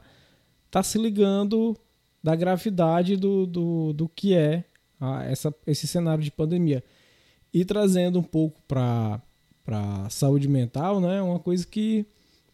[0.71, 1.77] tá se ligando
[2.23, 4.65] da gravidade do, do, do que é
[5.01, 6.83] a, essa, esse cenário de pandemia?
[7.53, 9.21] E trazendo um pouco para
[9.69, 11.23] a saúde mental, né?
[11.23, 12.05] Uma coisa que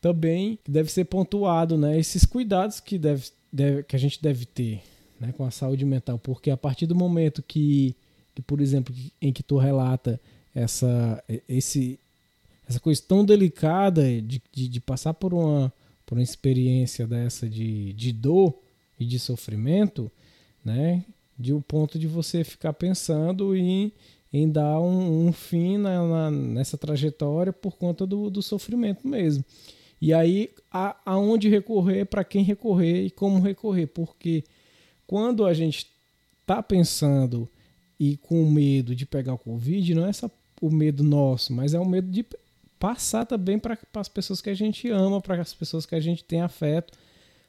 [0.01, 1.99] também deve ser pontuado, né?
[1.99, 4.83] Esses cuidados que, deve, deve, que a gente deve ter
[5.23, 5.33] né?
[5.33, 6.19] com a saúde mental.
[6.19, 7.95] Porque a partir do momento que,
[8.35, 10.21] que por exemplo, em que tu relata
[10.55, 11.99] essa, esse,
[12.69, 15.73] essa coisa tão delicada de, de, de, passar por uma,
[16.05, 18.59] por uma experiência dessa de, de dor
[18.99, 20.11] e de sofrimento,
[20.65, 21.05] né?
[21.39, 23.93] De o um ponto de você ficar pensando em
[24.33, 29.45] em dar um, um fim na, na, nessa trajetória por conta do, do sofrimento mesmo.
[30.01, 34.43] E aí, a, aonde recorrer, para quem recorrer e como recorrer, porque
[35.07, 35.87] quando a gente
[36.41, 37.49] está pensando
[38.01, 41.79] e com medo de pegar o Covid, não é só o medo nosso, mas é
[41.79, 42.25] o medo de
[42.83, 46.25] passar também para as pessoas que a gente ama, para as pessoas que a gente
[46.25, 46.99] tem afeto,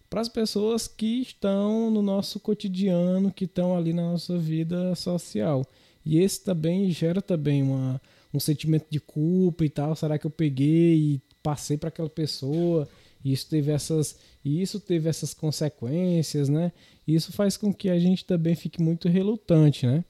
[0.08, 5.66] para as pessoas que estão no nosso cotidiano, que estão ali na nossa vida social.
[6.06, 8.00] E esse também gera também uma,
[8.32, 9.96] um sentimento de culpa e tal.
[9.96, 12.88] Será que eu peguei e passei para aquela pessoa?
[13.26, 16.72] E isso teve essas, e isso teve essas consequências, né?
[17.08, 20.06] Isso faz com que a gente também fique muito relutante, né?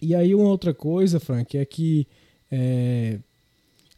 [0.00, 2.06] E aí uma outra coisa, Frank, é que
[2.48, 3.18] é,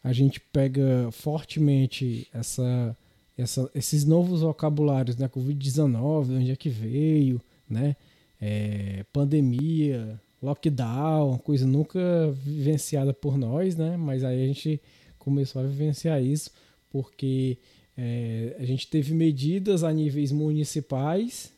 [0.05, 2.95] a gente pega fortemente essa,
[3.35, 5.27] essa, esses novos vocabulários, né?
[5.27, 7.95] Covid-19, onde é que veio, né?
[8.39, 11.99] É, pandemia, lockdown, coisa nunca
[12.45, 13.97] vivenciada por nós, né?
[13.97, 14.79] Mas aí a gente
[15.17, 16.51] começou a vivenciar isso
[16.91, 17.57] porque
[17.97, 21.51] é, a gente teve medidas a níveis municipais,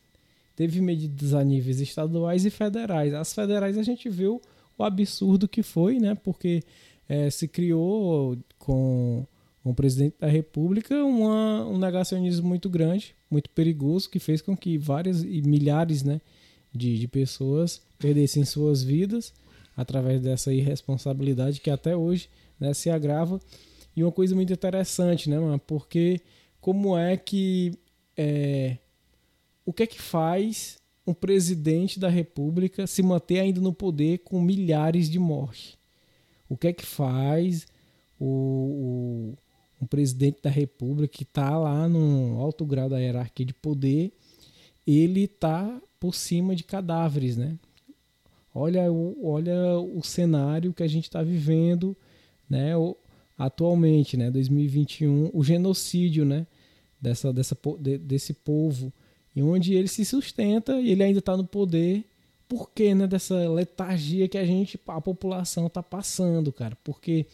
[0.55, 3.13] teve medidas a níveis estaduais e federais.
[3.13, 4.41] As federais a gente viu
[4.77, 6.15] o absurdo que foi, né?
[6.15, 6.63] Porque
[7.07, 9.25] é, se criou com
[9.63, 14.77] o presidente da República uma, um negacionismo muito grande, muito perigoso, que fez com que
[14.77, 16.21] várias e milhares né,
[16.73, 19.33] de, de pessoas perdessem suas vidas
[19.75, 23.39] através dessa irresponsabilidade que até hoje né, se agrava.
[23.95, 25.59] E uma coisa muito interessante, né, mano?
[25.59, 26.21] Porque
[26.59, 27.73] como é que.
[28.15, 28.77] É,
[29.65, 34.41] o que é que faz um presidente da República se manter ainda no poder com
[34.41, 35.76] milhares de mortes?
[36.49, 37.67] O que é que faz
[38.19, 39.33] o,
[39.79, 44.11] o presidente da República que está lá no alto grau da hierarquia de poder,
[44.85, 47.57] ele está por cima de cadáveres, né?
[48.53, 51.95] Olha o, olha o cenário que a gente está vivendo,
[52.49, 52.73] né?
[53.37, 56.47] atualmente, né, 2021, o genocídio, né,
[56.99, 57.55] dessa, dessa,
[58.01, 58.91] desse povo,
[59.35, 62.03] e onde ele se sustenta e ele ainda está no poder,
[62.47, 67.25] por quê, né, dessa letargia que a gente, a população está passando, cara, porque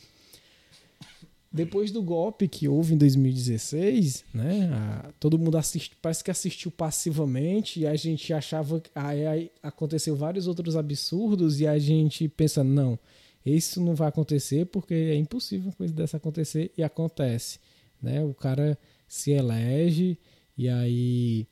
[1.52, 6.72] depois do golpe que houve em 2016, né, a, todo mundo assiste, parece que assistiu
[6.72, 12.64] passivamente e a gente achava aí, aí aconteceu vários outros absurdos e a gente pensa,
[12.64, 12.98] não,
[13.46, 17.60] isso não vai acontecer porque é impossível uma coisa dessa acontecer e acontece.
[18.02, 18.24] Né?
[18.24, 20.18] O cara se elege
[20.58, 21.48] e aí,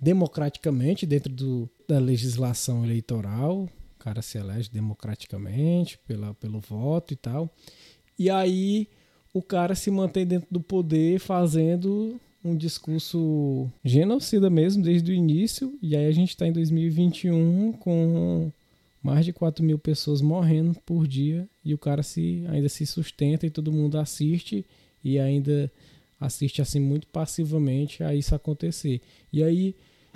[0.00, 7.16] democraticamente, dentro do, da legislação eleitoral, o cara se elege democraticamente pela, pelo voto e
[7.16, 7.54] tal.
[8.18, 8.88] E aí
[9.32, 15.78] o cara se mantém dentro do poder fazendo um discurso genocida mesmo desde o início.
[15.82, 18.50] E aí a gente está em 2021 com
[19.02, 23.46] mais de 4 mil pessoas morrendo por dia e o cara se ainda se sustenta
[23.46, 24.64] e todo mundo assiste
[25.02, 25.70] e ainda
[26.18, 29.00] assiste assim muito passivamente a isso acontecer.
[29.32, 29.74] E aí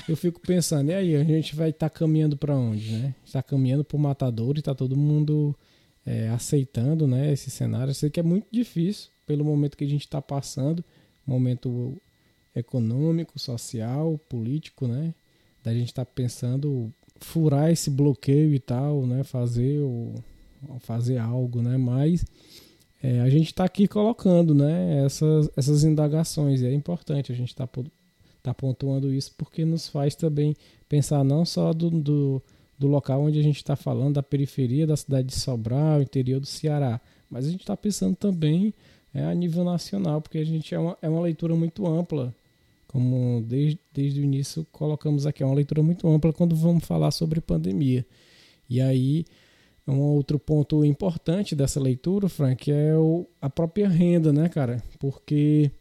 [0.08, 3.14] eu fico pensando, e aí a gente vai estar tá caminhando para onde, né?
[3.24, 5.54] Está caminhando para o matador e está todo mundo
[6.04, 7.32] é, aceitando, né?
[7.32, 7.90] Esse cenário.
[7.90, 10.84] Eu sei que é muito difícil pelo momento que a gente está passando,
[11.26, 11.96] momento
[12.54, 15.14] econômico, social, político, né?
[15.62, 19.24] Da gente estar tá pensando furar esse bloqueio e tal, né?
[19.24, 20.14] Fazer o,
[20.80, 21.76] fazer algo, né?
[21.76, 22.24] Mas
[23.02, 25.04] é, a gente está aqui colocando, né?
[25.04, 27.82] Essas, essas indagações e é importante a gente estar tá,
[28.44, 30.54] tá pontuando isso porque nos faz também
[30.88, 32.42] pensar não só do, do,
[32.78, 36.46] do local onde a gente está falando, da periferia da cidade de Sobral, interior do
[36.46, 38.72] Ceará, mas a gente está pensando também
[39.14, 42.34] é, a nível nacional, porque a gente é uma, é uma leitura muito ampla
[42.94, 47.10] como desde, desde o início colocamos aqui, é uma leitura muito ampla quando vamos falar
[47.10, 48.06] sobre pandemia.
[48.70, 49.24] E aí,
[49.84, 54.80] um outro ponto importante dessa leitura, Frank, é o, a própria renda, né, cara?
[55.00, 55.72] Porque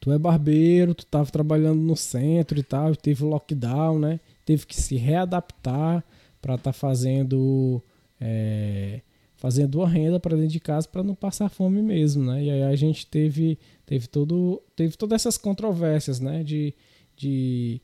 [0.00, 4.18] tu é barbeiro, tu estava trabalhando no centro e tal, teve lockdown, né?
[4.46, 6.02] Teve que se readaptar
[6.40, 7.82] para estar tá fazendo
[8.20, 9.02] é,
[9.36, 12.44] fazendo uma renda para dentro de casa para não passar fome mesmo, né?
[12.44, 16.42] E aí a gente teve teve todo teve todas essas controvérsias, né?
[16.42, 16.74] De,
[17.16, 17.80] de,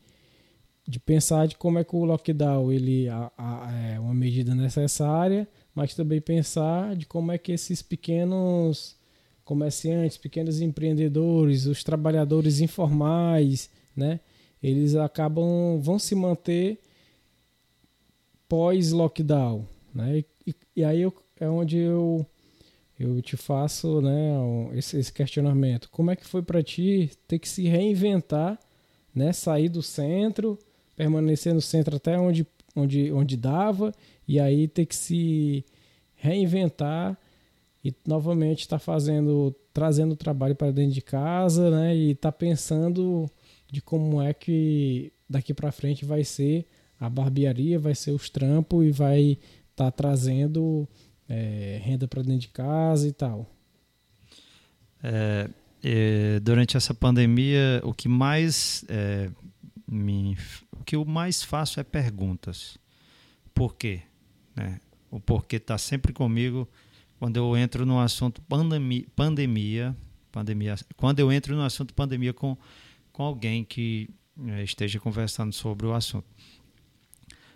[0.89, 5.47] de pensar de como é que o lockdown ele a, a, é uma medida necessária,
[5.75, 8.96] mas também pensar de como é que esses pequenos
[9.47, 14.21] comerciantes, pequenos empreendedores, os trabalhadores informais, né?
[14.61, 16.81] Eles acabam vão se manter
[18.49, 20.25] pós lockdown, né?
[20.45, 22.27] E, e aí eu é onde eu
[22.99, 24.33] eu te faço né,
[24.73, 25.91] esse, esse questionamento.
[25.91, 28.59] Como é que foi para ti ter que se reinventar,
[29.15, 30.59] né, sair do centro,
[30.97, 33.93] permanecer no centro até onde, onde, onde dava,
[34.27, 35.63] e aí ter que se
[36.15, 37.19] reinventar
[37.87, 42.33] e novamente estar tá fazendo, trazendo o trabalho para dentro de casa, né, e estar
[42.33, 43.31] tá pensando
[43.71, 46.67] de como é que daqui para frente vai ser
[46.99, 49.39] a barbearia, vai ser os trampos e vai
[49.71, 50.89] estar tá trazendo
[51.29, 53.47] é, renda para dentro de casa e tal.
[55.03, 55.49] É,
[55.85, 59.31] é, durante essa pandemia, o que mais é,
[59.87, 60.37] me,
[60.73, 62.79] o que eu mais faço é perguntas.
[63.55, 64.01] Por quê?
[64.55, 64.81] Né?
[65.11, 66.69] O porquê está sempre comigo
[67.19, 69.97] quando eu entro no assunto pandemia, pandemia,
[70.31, 72.57] pandemia, quando eu entro no assunto pandemia com,
[73.13, 74.09] com alguém que
[74.47, 76.27] é, esteja conversando sobre o assunto.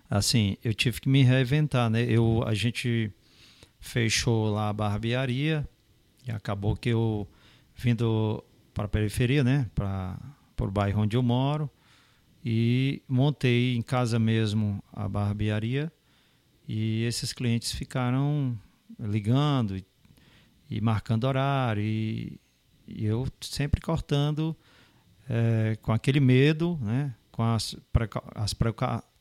[0.08, 2.02] Assim, eu tive que me reinventar, né?
[2.02, 3.12] Eu, a gente
[3.78, 5.66] fechou lá a barbearia
[6.26, 7.26] E acabou que eu
[7.74, 8.44] vindo
[8.74, 10.18] para a periferia, né, para
[10.58, 11.70] o bairro onde eu moro,
[12.44, 15.92] e montei em casa mesmo a barbearia
[16.68, 18.58] e esses clientes ficaram
[19.00, 19.84] ligando e,
[20.68, 22.40] e marcando horário e,
[22.86, 24.56] e, eu sempre cortando
[25.28, 27.76] é, com aquele medo, né, com as,
[28.34, 28.54] as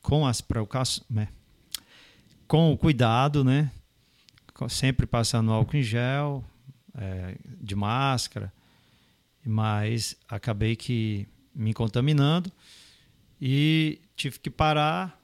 [0.02, 0.44] com as
[1.08, 1.28] né,
[2.46, 3.70] com o cuidado, né,
[4.68, 6.44] sempre passando álcool em gel,
[6.94, 8.52] é, de máscara,
[9.44, 12.52] mas acabei que me contaminando
[13.40, 15.18] e tive que parar.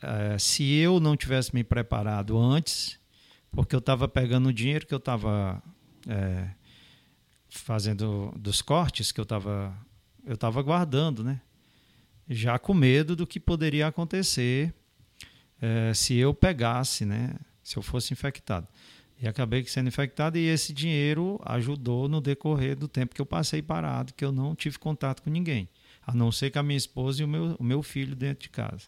[0.00, 2.98] É, se eu não tivesse me preparado antes,
[3.56, 5.62] porque eu estava pegando o dinheiro que eu estava
[6.06, 6.50] é,
[7.48, 9.74] fazendo dos cortes que eu estava
[10.26, 11.40] eu estava guardando, né?
[12.28, 14.74] Já com medo do que poderia acontecer
[15.62, 17.34] é, se eu pegasse, né?
[17.62, 18.68] Se eu fosse infectado.
[19.22, 23.62] E acabei sendo infectado e esse dinheiro ajudou no decorrer do tempo que eu passei
[23.62, 25.66] parado, que eu não tive contato com ninguém,
[26.06, 28.50] a não ser com a minha esposa e o meu, o meu filho dentro de
[28.50, 28.82] casa.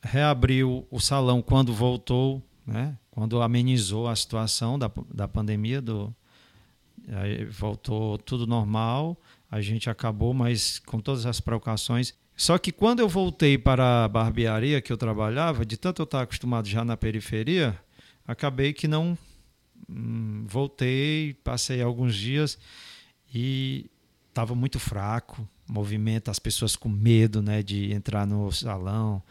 [0.00, 2.96] Reabriu o salão quando voltou, né?
[3.10, 6.14] quando amenizou a situação da, da pandemia, do,
[7.50, 9.16] voltou tudo normal,
[9.50, 12.14] a gente acabou, mas com todas as precauções.
[12.36, 16.22] Só que quando eu voltei para a barbearia que eu trabalhava, de tanto eu estar
[16.22, 17.78] acostumado já na periferia,
[18.26, 19.16] acabei que não
[19.88, 22.58] Hum, voltei, passei alguns dias
[23.32, 23.88] e
[24.28, 29.22] estava muito fraco, movimento, as pessoas com medo, né, de entrar no salão,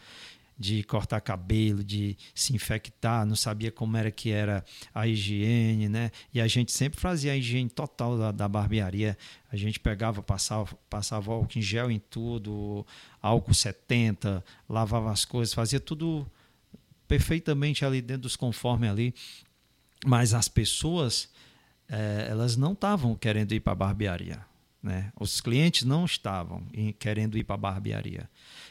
[0.58, 6.10] de cortar cabelo, de se infectar, não sabia como era que era a higiene, né?
[6.32, 9.18] E a gente sempre fazia a higiene total da, da barbearia.
[9.52, 12.86] A gente pegava, passava, passava álcool em gel em tudo,
[13.20, 16.26] álcool 70, lavava as coisas, fazia tudo
[17.06, 19.14] perfeitamente ali dentro dos conformes ali.
[20.06, 21.28] Mas as pessoas,
[21.88, 24.40] é, elas não estavam querendo ir para a barbearia.
[24.82, 25.12] Né?
[25.18, 26.64] Os clientes não estavam
[26.98, 28.30] querendo ir para a barbearia.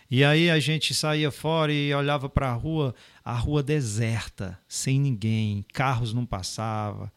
[0.09, 2.93] E aí a gente saía fora e olhava para a rua,
[3.23, 7.09] a rua deserta, sem ninguém, carros não passavam,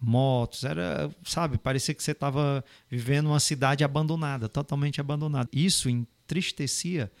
[0.00, 5.48] motos, era, sabe, parecia que você estava vivendo uma cidade abandonada, totalmente abandonada.
[5.52, 7.12] Isso entristecia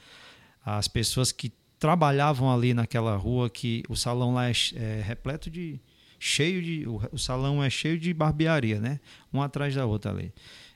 [0.64, 5.80] as pessoas que trabalhavam ali naquela rua, que o salão lá é, é repleto de,
[6.22, 6.86] cheio de.
[6.86, 9.00] O, o salão é cheio de barbearia, né?
[9.32, 10.32] Um atrás da outra ali.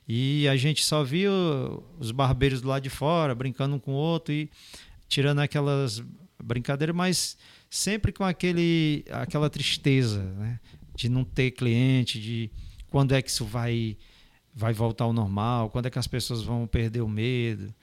[0.09, 1.31] E a gente só via
[1.99, 4.49] os barbeiros do lado de fora, brincando um com o outro e
[5.09, 6.03] tirando aquelas
[6.43, 7.37] brincadeiras, mas
[7.69, 10.61] sempre com aquele, aquela tristeza, né?
[10.95, 12.51] De não ter cliente, de
[12.89, 13.97] quando é que isso vai,
[14.55, 17.75] vai voltar ao normal, quando é que as pessoas vão perder o medo.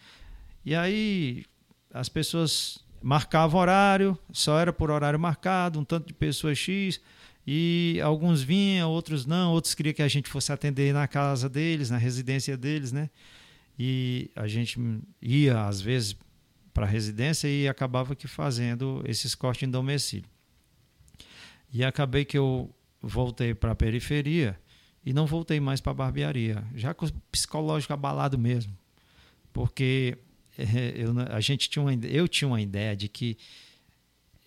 [0.66, 1.46] E aí
[1.94, 7.02] as pessoas marcavam horário, só era por horário marcado, um tanto de pessoas X.
[7.46, 11.90] E alguns vinham, outros não, outros queriam que a gente fosse atender na casa deles,
[11.90, 13.10] na residência deles, né?
[13.78, 14.80] E a gente
[15.22, 16.16] ia, às vezes,
[16.74, 20.30] para a residência e acabava que fazendo esses cortes em domicílio.
[21.72, 24.58] E acabei que eu voltei para a periferia
[25.06, 28.78] e não voltei mais para a barbearia, já com o psicológico abalado mesmo.
[29.52, 30.18] Porque
[30.58, 33.38] eh, eu, a gente tinha uma, eu tinha uma ideia de que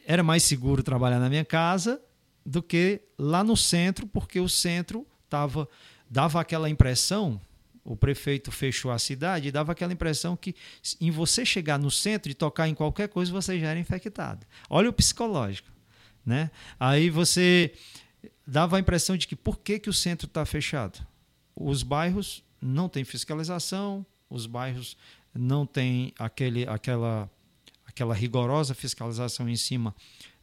[0.06, 2.00] era mais seguro trabalhar na minha casa
[2.46, 5.68] do que lá no centro, porque o centro tava,
[6.08, 7.40] dava aquela impressão,
[7.84, 10.54] o prefeito fechou a cidade e dava aquela impressão que
[11.00, 14.46] em você chegar no centro e tocar em qualquer coisa, você já era infectado.
[14.70, 15.68] Olha o psicológico.
[16.24, 16.50] Né?
[16.78, 17.72] Aí você
[18.46, 21.04] dava a impressão de que por que, que o centro está fechado?
[21.54, 24.96] Os bairros não têm fiscalização, os bairros
[25.34, 27.30] não têm aquele, aquela,
[27.84, 29.94] aquela rigorosa fiscalização em cima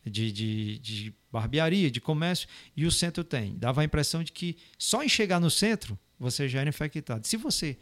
[0.06, 3.56] de, de, de barbearia, de comércio, e o centro tem.
[3.58, 7.26] Dava a impressão de que só em chegar no centro você já era infectado.
[7.26, 7.78] Se você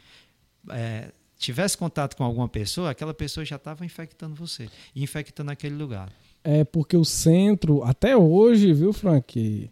[0.70, 6.12] é, tivesse contato com alguma pessoa, aquela pessoa já estava infectando você, infectando aquele lugar.
[6.44, 9.70] É porque o centro, até hoje, viu, Frank,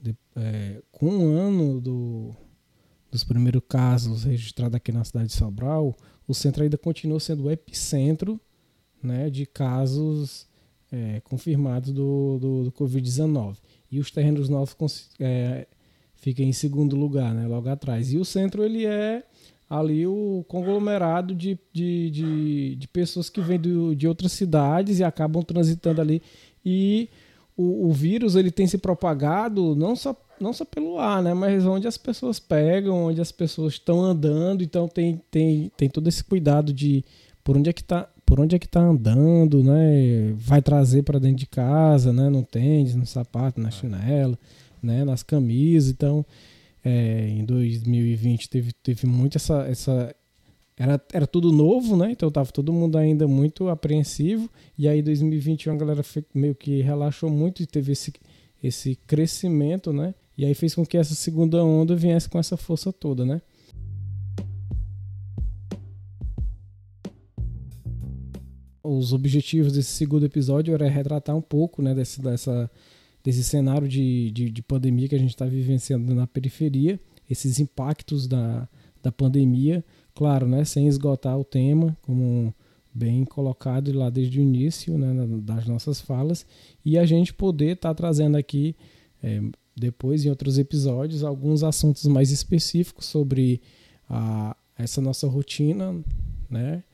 [0.00, 2.34] de, é, com um ano do,
[3.10, 5.96] dos primeiros casos registrados aqui na cidade de Sobral,
[6.26, 8.40] o centro ainda continua sendo o epicentro
[9.02, 10.46] né, de casos
[10.92, 13.56] é, confirmados do, do, do Covid-19.
[13.90, 15.66] E os terrenos novos é,
[16.14, 18.12] ficam em segundo lugar, né, logo atrás.
[18.12, 19.24] E o centro ele é
[19.68, 25.04] ali o conglomerado de, de, de, de pessoas que vêm do, de outras cidades e
[25.04, 26.20] acabam transitando ali.
[26.64, 27.08] E
[27.56, 31.64] o, o, vírus ele tem se propagado não só, não só pelo ar, né, mas
[31.64, 34.62] onde as pessoas pegam, onde as pessoas estão andando.
[34.62, 37.02] Então tem, tem, tem todo esse cuidado de
[37.42, 40.32] por onde é que está por onde é que está andando, né?
[40.38, 42.30] Vai trazer para dentro de casa, né?
[42.30, 44.38] No tênis, no sapato, na chinela,
[44.82, 45.04] né?
[45.04, 45.90] Nas camisas.
[45.90, 46.24] Então,
[46.82, 50.16] É, em 2020 teve, teve muito essa, essa
[50.78, 52.10] era, era tudo novo, né?
[52.10, 54.48] Então tava todo mundo ainda muito apreensivo.
[54.78, 56.02] E aí 2021 a galera
[56.34, 58.14] meio que relaxou muito e teve esse,
[58.64, 60.14] esse crescimento, né?
[60.38, 63.42] E aí fez com que essa segunda onda viesse com essa força toda, né?
[68.82, 72.70] Os objetivos desse segundo episódio era retratar um pouco, né, desse, dessa,
[73.22, 76.98] desse cenário de, de, de pandemia que a gente está vivenciando na periferia,
[77.30, 78.68] esses impactos da,
[79.02, 82.54] da pandemia, claro, né, sem esgotar o tema, como
[82.94, 86.44] bem colocado lá desde o início né, das nossas falas,
[86.84, 88.76] e a gente poder estar tá trazendo aqui,
[89.22, 89.40] é,
[89.74, 93.62] depois em outros episódios, alguns assuntos mais específicos sobre
[94.08, 95.98] a, essa nossa rotina,
[96.50, 96.84] né,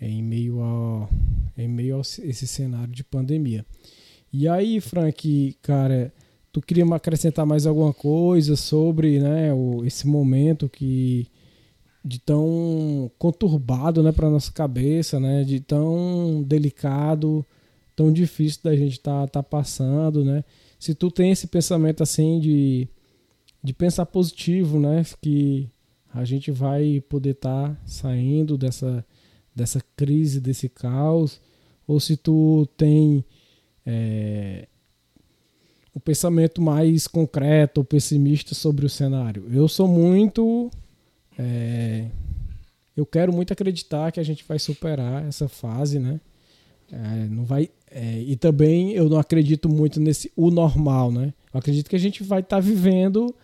[0.00, 1.08] em meio, a,
[1.56, 3.64] em meio a esse cenário de pandemia.
[4.32, 6.12] E aí, Frank, cara,
[6.52, 11.26] tu queria acrescentar mais alguma coisa sobre né, o, esse momento que
[12.04, 17.44] de tão conturbado né, para nossa cabeça, né, de tão delicado,
[17.96, 20.44] tão difícil da gente estar tá, tá passando, né?
[20.78, 22.86] Se tu tem esse pensamento assim de,
[23.62, 25.68] de pensar positivo, né, que
[26.14, 29.04] a gente vai poder estar tá saindo dessa,
[29.54, 31.40] dessa crise, desse caos,
[31.86, 33.24] ou se tu tem
[33.84, 34.66] é,
[35.94, 39.46] o pensamento mais concreto ou pessimista sobre o cenário.
[39.52, 40.70] Eu sou muito
[41.38, 42.06] é,
[42.96, 46.18] eu quero muito acreditar que a gente vai superar essa fase, né?
[46.90, 51.34] É, não vai, é, e também eu não acredito muito nesse o normal, né?
[51.52, 53.34] Eu acredito que a gente vai estar tá vivendo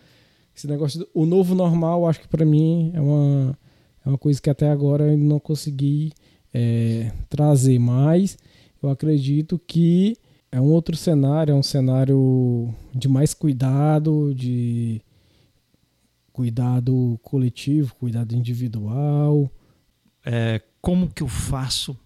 [0.55, 2.07] esse negócio do, o novo normal.
[2.07, 3.57] Acho que para mim é uma
[4.05, 6.11] é uma coisa que até agora eu não consegui
[6.53, 8.37] é, trazer, mas
[8.81, 10.15] eu acredito que
[10.51, 15.01] é um outro cenário, é um cenário de mais cuidado, de
[16.31, 19.49] cuidado coletivo, cuidado individual.
[20.25, 21.97] É, como que eu faço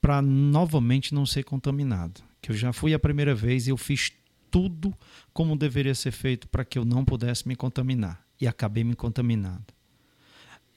[0.00, 2.22] para novamente não ser contaminado?
[2.40, 4.12] Que eu já fui a primeira vez e eu fiz
[4.50, 4.94] tudo
[5.34, 9.66] como deveria ser feito para que eu não pudesse me contaminar e acabei me contaminando.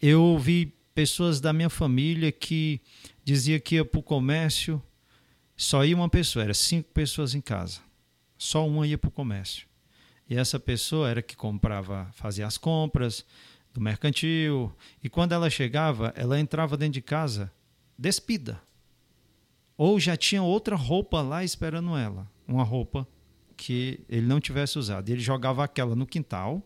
[0.01, 2.81] Eu vi pessoas da minha família que
[3.23, 4.83] dizia que ia para o comércio,
[5.55, 7.79] só ia uma pessoa, era cinco pessoas em casa,
[8.37, 9.65] só uma ia para o comércio.
[10.29, 13.25] E essa pessoa era que comprava, fazia as compras
[13.73, 14.73] do mercantil.
[15.01, 17.49] E quando ela chegava, ela entrava dentro de casa
[17.97, 18.61] despida.
[19.77, 22.29] Ou já tinha outra roupa lá esperando ela.
[22.45, 23.07] Uma roupa
[23.55, 25.07] que ele não tivesse usado.
[25.07, 26.61] Ele jogava aquela no quintal,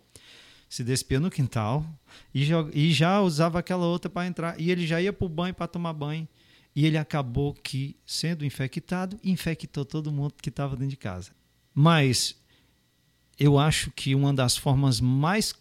[0.74, 1.86] se despia no quintal
[2.34, 4.59] e, e já usava aquela outra para entrar.
[4.59, 6.28] E ele já ia para o banho para tomar banho.
[6.76, 11.30] E ele acabou que, sendo infectado, infectou todo mundo que estava dentro de casa.
[11.76, 12.36] Mas
[13.39, 15.53] eu acho que uma das formas mais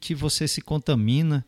[0.00, 1.44] que você se contamina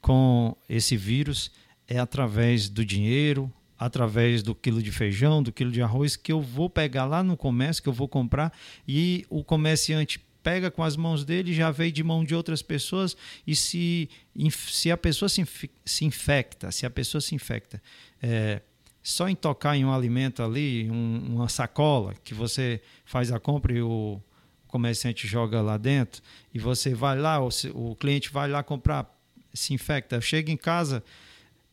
[0.00, 1.50] com esse vírus
[1.88, 6.40] é através do dinheiro, através do quilo de feijão, do quilo de arroz que eu
[6.40, 8.52] vou pegar lá no comércio, que eu vou comprar,
[8.86, 13.16] e o comerciante pega com as mãos dele, já veio de mão de outras pessoas,
[13.46, 14.08] e se,
[14.52, 15.46] se a pessoa se,
[15.84, 17.82] se infecta, se a pessoa se infecta,
[18.22, 18.60] é,
[19.02, 23.72] só em tocar em um alimento ali, um, uma sacola, que você faz a compra
[23.72, 24.20] e o,
[24.70, 26.22] comerciante joga lá dentro
[26.54, 29.04] e você vai lá, o, o cliente vai lá comprar,
[29.52, 31.02] se infecta, chega em casa,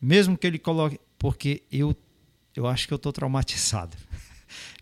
[0.01, 0.99] mesmo que ele coloque.
[1.18, 1.95] Porque eu,
[2.55, 3.95] eu acho que eu estou traumatizado.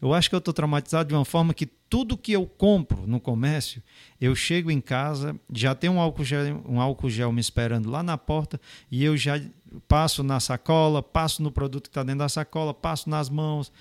[0.01, 3.19] Eu acho que eu estou traumatizado de uma forma que tudo que eu compro no
[3.19, 3.81] comércio,
[4.19, 8.03] eu chego em casa, já tem um álcool gel, um álcool gel me esperando lá
[8.03, 8.59] na porta
[8.91, 9.39] e eu já
[9.87, 13.71] passo na sacola, passo no produto que está dentro da sacola, passo nas mãos.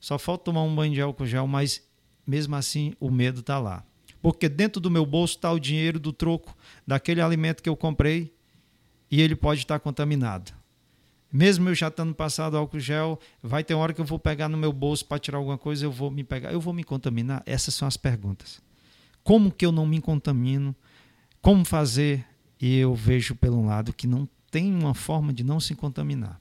[0.00, 1.82] Só falta tomar um banho de álcool gel, mas
[2.26, 3.84] mesmo assim o medo está lá.
[4.20, 8.34] Porque dentro do meu bolso está o dinheiro do troco daquele alimento que eu comprei
[9.10, 10.57] e ele pode estar contaminado.
[11.30, 14.48] Mesmo eu já estando passado álcool gel, vai ter uma hora que eu vou pegar
[14.48, 17.42] no meu bolso para tirar alguma coisa, eu vou me pegar, eu vou me contaminar?
[17.44, 18.60] Essas são as perguntas.
[19.22, 20.74] Como que eu não me contamino?
[21.42, 22.24] Como fazer?
[22.60, 26.40] E eu vejo pelo lado que não tem uma forma de não se contaminar.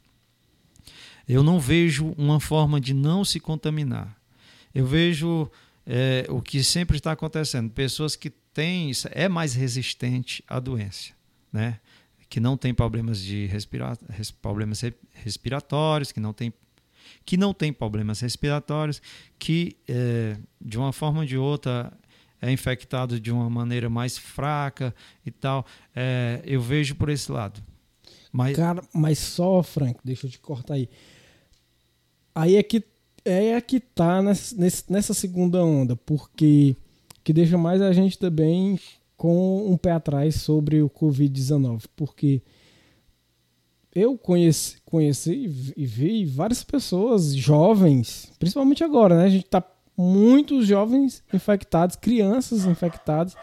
[1.28, 4.16] Eu não vejo uma forma de não se contaminar.
[4.74, 5.52] Eu vejo
[5.86, 7.70] é, o que sempre está acontecendo.
[7.70, 11.12] Pessoas que têm, é mais resistente à doença,
[11.52, 11.80] né?
[12.30, 14.82] Que não tem problemas de respira, res, problemas
[15.14, 16.54] respiratórios, que não tem
[17.26, 19.02] que não tem problemas respiratórios,
[19.40, 21.92] que é, de uma forma ou de outra
[22.42, 24.94] é infectado de uma maneira mais fraca
[25.26, 25.66] e tal.
[25.96, 27.62] É, eu vejo por esse lado.
[28.32, 28.56] Mas...
[28.56, 30.90] Cara, mas só, Frank, deixa eu te cortar aí.
[32.36, 32.84] Aí é que
[33.26, 34.56] é que tá nessa,
[34.90, 36.76] nessa segunda onda, porque
[37.24, 38.80] que deixa mais a gente também
[39.18, 42.42] com um pé atrás sobre o Covid-19, porque
[43.94, 49.24] eu conheci, conheci e vi várias pessoas jovens, principalmente agora, né?
[49.24, 49.64] A gente tá
[49.98, 53.36] muitos jovens infectados, crianças infectadas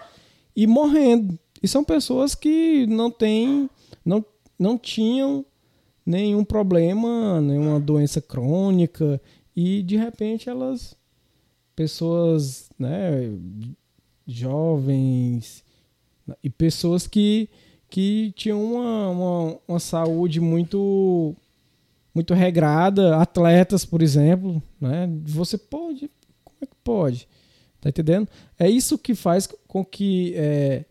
[0.54, 1.36] e morrendo.
[1.60, 3.68] E são pessoas que não têm,
[4.04, 4.24] não,
[4.56, 5.44] não tinham
[6.06, 9.20] nenhum problema, nenhuma doença crônica
[9.56, 10.96] e de repente elas
[11.74, 13.32] pessoas, né,
[14.24, 15.63] jovens
[16.42, 17.48] e pessoas que
[17.90, 21.36] que tinham uma, uma, uma saúde muito
[22.12, 25.08] muito regrada, atletas, por exemplo, né?
[25.24, 26.10] Você pode,
[26.44, 27.28] como é que pode?
[27.80, 28.28] Tá entendendo?
[28.58, 30.84] É isso que faz com que é,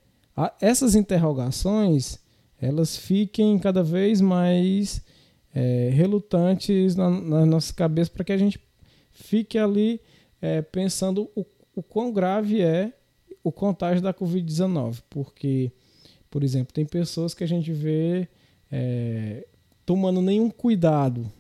[0.62, 2.20] essas interrogações
[2.62, 5.02] elas fiquem cada vez mais
[5.54, 8.60] é, relutantes na, na nossa cabeça para que a gente
[9.12, 10.00] fique ali
[10.42, 12.94] é, pensando o, o quão grave é
[13.44, 15.72] o contágio da Covid-19, porque
[16.34, 18.28] por exemplo, tem pessoas que a gente vê
[18.72, 19.46] é,
[19.86, 21.32] tomando nenhum cuidado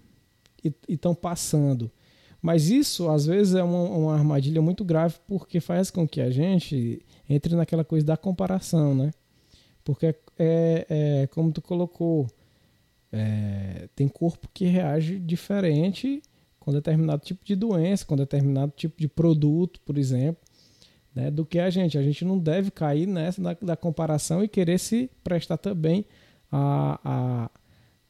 [0.64, 1.91] e estão passando.
[2.39, 6.30] Mas isso, às vezes, é uma, uma, armadilha muito grave porque faz com que a
[6.30, 9.10] gente entre naquela coisa da comparação, né?
[9.84, 10.86] Porque é, é,
[11.24, 12.28] é como tu colocou,
[13.12, 16.22] é, tem corpo que reage diferente
[16.60, 20.53] com determinado tipo de doença, com determinado tipo de produto, por exemplo
[21.16, 21.97] né, do que a gente.
[21.97, 26.05] A gente não deve cair nessa da, da comparação e querer se prestar também
[26.51, 27.51] a, a,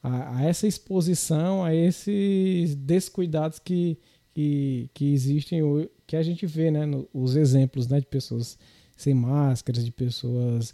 [0.04, 3.98] a, a, essa exposição, a esses descuidados que,
[4.34, 5.62] que, que existem,
[6.06, 8.58] que a gente vê, né, no, os exemplos né, de pessoas
[8.96, 10.74] sem máscaras, de pessoas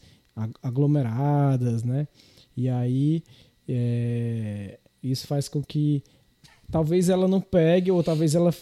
[0.61, 2.07] aglomeradas, né?
[2.55, 3.23] E aí
[3.67, 6.03] é, isso faz com que
[6.71, 8.53] talvez ela não pegue ou talvez ela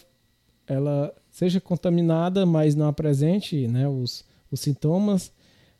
[0.66, 5.30] ela seja contaminada, mas não apresente né, os, os sintomas,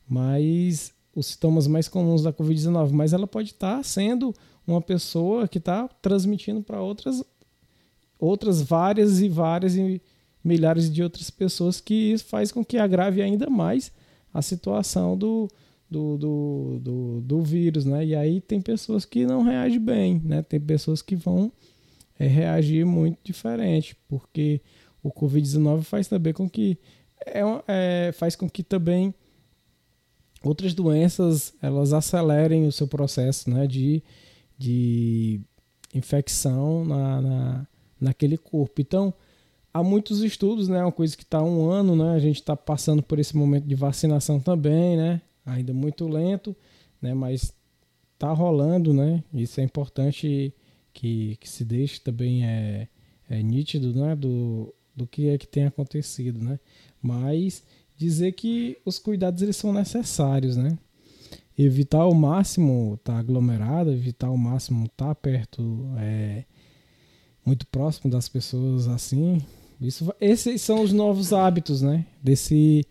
[0.07, 4.33] mas os sintomas mais comuns da Covid-19, mas ela pode estar sendo
[4.65, 7.21] uma pessoa que está transmitindo para outras,
[8.17, 10.01] outras várias e várias e
[10.41, 13.91] milhares de outras pessoas, que isso faz com que agrave ainda mais
[14.33, 15.49] a situação do,
[15.91, 18.05] do, do, do, do vírus, né?
[18.05, 20.41] E aí tem pessoas que não reagem bem, né?
[20.41, 21.51] Tem pessoas que vão
[22.17, 24.61] é, reagir muito diferente, porque
[25.03, 26.77] o Covid-19 faz também com que
[27.25, 29.13] é, é, faz com que também
[30.43, 34.01] outras doenças elas acelerem o seu processo né, de,
[34.57, 35.41] de
[35.93, 37.67] infecção na, na,
[37.99, 38.81] naquele corpo.
[38.81, 39.13] Então,
[39.73, 43.03] há muitos estudos, né, uma coisa que está um ano, né, a gente está passando
[43.03, 46.55] por esse momento de vacinação também, né, ainda muito lento,
[47.01, 47.53] né, mas
[48.13, 50.53] está rolando, né, isso é importante
[50.93, 52.87] que, que se deixe também é,
[53.29, 56.59] é nítido, né, do, do que é que tem acontecido, né?
[57.01, 57.63] Mas
[57.97, 60.77] dizer que os cuidados eles são necessários, né?
[61.57, 65.61] Evitar ao máximo estar tá aglomerado, evitar ao máximo estar tá perto,
[65.97, 66.43] é,
[67.45, 69.41] muito próximo das pessoas assim.
[69.81, 72.05] Isso, esses são os novos hábitos, né?
[72.21, 72.85] Desse,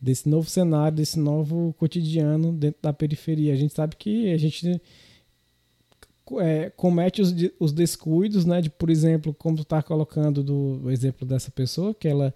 [0.00, 3.52] desse novo cenário, desse novo cotidiano dentro da periferia.
[3.52, 4.80] A gente sabe que a gente
[6.40, 8.60] é, comete os, os descuidos, né?
[8.60, 12.34] De, por exemplo, como tu está colocando do exemplo dessa pessoa, que ela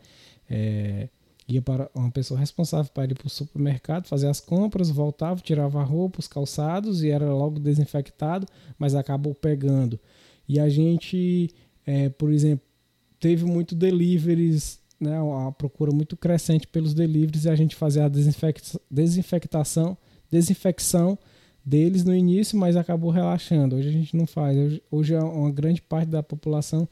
[0.49, 1.09] é,
[1.49, 5.80] ia para uma pessoa responsável para ir para o supermercado, fazer as compras, voltava, tirava
[5.80, 8.47] a roupa, os calçados e era logo desinfectado,
[8.78, 9.99] mas acabou pegando.
[10.47, 11.51] E a gente,
[11.86, 12.64] é, por exemplo,
[13.18, 15.16] teve muito deliveries, né?
[15.47, 19.97] A procura muito crescente pelos deliveries e a gente fazia a desinfecta desinfectação,
[20.30, 21.18] desinfecção
[21.69, 23.77] deles no início, mas acabou relaxando.
[23.77, 24.81] Hoje a gente não faz.
[24.91, 26.89] Hoje, é uma grande parte da população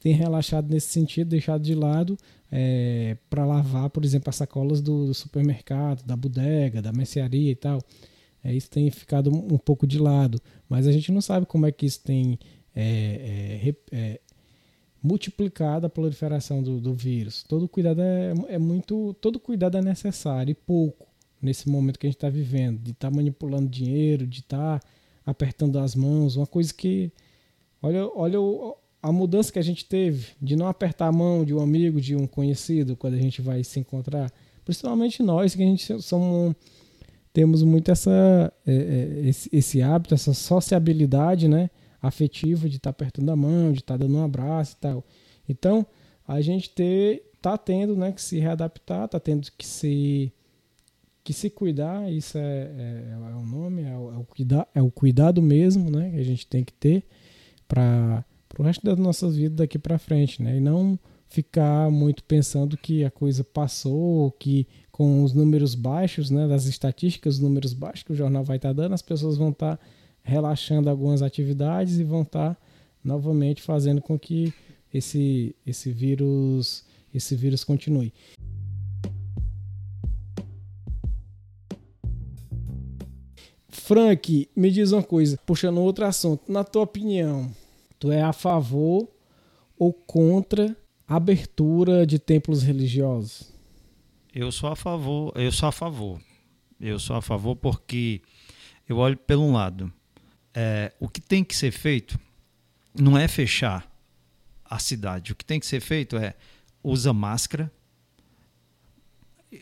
[0.00, 2.16] tem relaxado nesse sentido, deixado de lado
[2.52, 7.56] é, para lavar, por exemplo, as sacolas do, do, supermercado, da bodega, da mercearia e
[7.56, 7.80] tal.
[8.44, 11.66] É, isso tem ficado um, um, pouco de lado, mas a gente não sabe como
[11.66, 12.38] é que isso tem
[12.76, 14.20] é, é, é
[15.02, 17.42] multiplicado a proliferação do, do, vírus.
[17.42, 21.07] Todo cuidado é, é muito, todo cuidado é necessário e pouco
[21.40, 24.88] nesse momento que a gente está vivendo, de estar tá manipulando dinheiro, de estar tá
[25.24, 27.12] apertando as mãos, uma coisa que.
[27.80, 28.38] Olha, olha
[29.02, 32.16] a mudança que a gente teve de não apertar a mão de um amigo, de
[32.16, 34.32] um conhecido, quando a gente vai se encontrar.
[34.64, 36.54] Principalmente nós, que a gente somos,
[37.32, 41.70] temos muito essa, é, é, esse, esse, hábito, essa sociabilidade né,
[42.02, 45.04] afetiva de estar tá apertando a mão, de estar tá dando um abraço e tal.
[45.48, 45.86] Então,
[46.26, 50.32] a gente ter, tá tendo né, que se readaptar, tá tendo que se
[51.28, 54.80] que se cuidar, isso é, é, é o nome, é o, é, o cuida, é
[54.80, 56.10] o cuidado mesmo, né?
[56.10, 57.04] Que a gente tem que ter
[57.68, 58.24] para
[58.58, 60.56] o resto das nossas vidas daqui para frente, né?
[60.56, 60.98] E não
[61.28, 67.34] ficar muito pensando que a coisa passou, que com os números baixos, né, das estatísticas,
[67.34, 69.84] os números baixos que o jornal vai estar tá dando, as pessoas vão estar tá
[70.22, 72.60] relaxando algumas atividades e vão estar tá
[73.04, 74.50] novamente fazendo com que
[74.94, 78.14] esse, esse vírus esse vírus continue.
[83.88, 86.52] Frank, me diz uma coisa, puxando outro assunto.
[86.52, 87.50] Na tua opinião,
[87.98, 89.08] tu é a favor
[89.78, 90.76] ou contra
[91.06, 93.50] a abertura de templos religiosos?
[94.30, 96.20] Eu sou a favor, eu sou a favor.
[96.78, 98.20] Eu sou a favor porque
[98.86, 99.90] eu olho pelo um lado.
[100.52, 102.20] É, o que tem que ser feito
[102.94, 103.90] não é fechar
[104.66, 105.32] a cidade.
[105.32, 106.34] O que tem que ser feito é
[106.84, 107.72] usa máscara,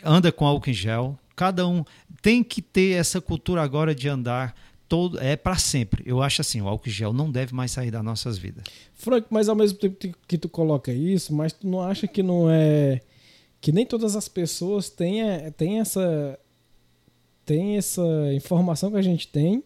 [0.03, 1.17] anda com álcool em gel.
[1.37, 1.85] Cada um
[2.23, 4.57] tem que ter essa cultura agora de andar
[4.89, 6.03] todo é para sempre.
[6.07, 8.65] Eu acho assim, o álcool gel não deve mais sair das nossas vidas.
[8.95, 12.51] Frank, mas ao mesmo tempo que tu coloca isso, mas tu não acha que não
[12.51, 13.01] é
[13.61, 15.21] que nem todas as pessoas têm,
[15.57, 16.39] têm essa
[17.45, 18.03] tem essa
[18.35, 19.63] informação que a gente tem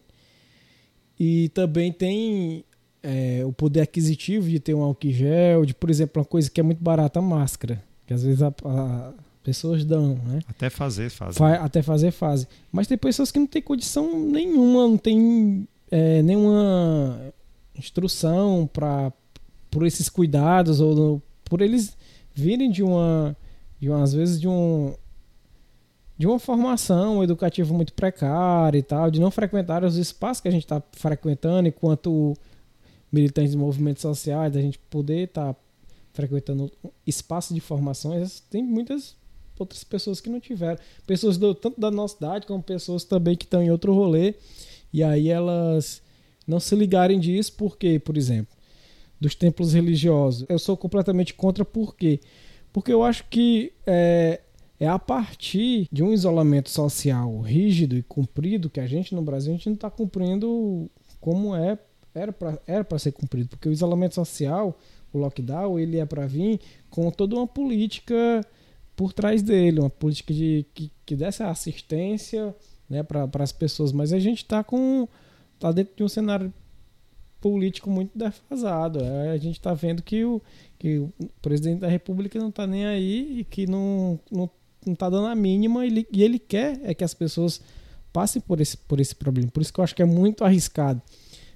[1.19, 2.63] e também tem
[3.03, 6.59] é, o poder aquisitivo de ter um álcool gel, de, por exemplo, uma coisa que
[6.59, 7.83] é muito barata, a máscara.
[8.05, 9.13] Que às vezes a, a
[9.43, 10.39] pessoas dão, né?
[10.47, 11.37] Até fazer fazem.
[11.37, 12.47] Fa até fazer fazem.
[12.71, 17.33] Mas tem pessoas que não têm condição nenhuma, não tem é, nenhuma
[17.75, 19.11] instrução para
[19.69, 21.95] por esses cuidados ou por eles
[22.33, 23.35] virem de uma,
[23.79, 24.93] de uma às vezes de um
[26.17, 30.51] de uma formação educativa muito precária e tal, de não frequentar os espaços que a
[30.51, 32.35] gente está frequentando enquanto
[33.11, 35.59] militantes de movimentos sociais, da gente poder estar tá
[36.13, 36.71] frequentando
[37.07, 39.15] espaços de formações, tem muitas
[39.61, 40.79] outras pessoas que não tiveram.
[41.07, 44.35] Pessoas do, tanto da nossa idade, como pessoas também que estão em outro rolê.
[44.93, 46.01] E aí elas
[46.47, 48.55] não se ligarem disso, porque, por exemplo,
[49.19, 50.45] dos templos religiosos.
[50.49, 52.19] Eu sou completamente contra, por quê?
[52.73, 54.41] Porque eu acho que é,
[54.79, 59.53] é a partir de um isolamento social rígido e cumprido que a gente no Brasil
[59.53, 60.89] a gente não está cumprindo
[61.19, 61.77] como é
[62.13, 64.77] era para era para ser cumprido, porque o isolamento social,
[65.13, 66.59] o lockdown, ele é para vir
[66.89, 68.41] com toda uma política
[69.01, 72.55] por trás dele, uma política de, que, que desse assistência
[72.87, 73.91] né, para as pessoas.
[73.91, 75.07] Mas a gente está com
[75.57, 76.53] tá dentro de um cenário
[77.39, 78.99] político muito defasado.
[79.03, 80.39] É, a gente está vendo que o,
[80.77, 84.47] que o presidente da República não está nem aí e que não não
[84.85, 87.59] está dando a mínima e ele, e ele quer é que as pessoas
[88.13, 89.49] passem por esse, por esse problema.
[89.49, 91.01] Por isso que eu acho que é muito arriscado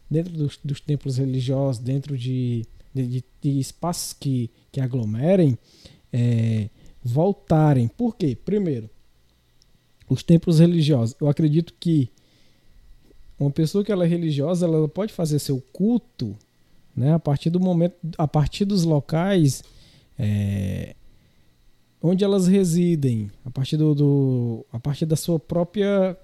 [0.09, 5.55] dentro dos, dos templos religiosos, dentro de, de, de espaços que, que aglomerem,
[6.11, 6.69] é,
[7.05, 7.87] voltarem.
[7.87, 8.35] Por quê?
[8.35, 8.89] Primeiro,
[10.09, 11.15] os templos religiosos.
[11.21, 12.09] Eu acredito que
[13.39, 16.35] uma pessoa que ela é religiosa, ela pode fazer seu culto,
[16.95, 19.61] né, a partir do momento, a partir dos locais
[20.17, 20.95] é,
[22.01, 26.17] onde elas residem, a partir do, do, a partir da sua própria,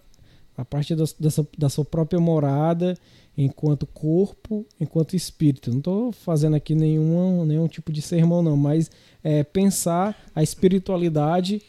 [0.58, 2.98] a partir da, sua, da sua própria morada
[3.38, 5.72] enquanto corpo, enquanto espírito.
[5.72, 8.92] Não estou fazendo aqui nenhum, nenhum tipo de sermão, não, mas
[9.24, 11.62] é, pensar a espiritualidade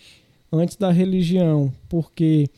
[0.50, 2.50] antes da religião, porque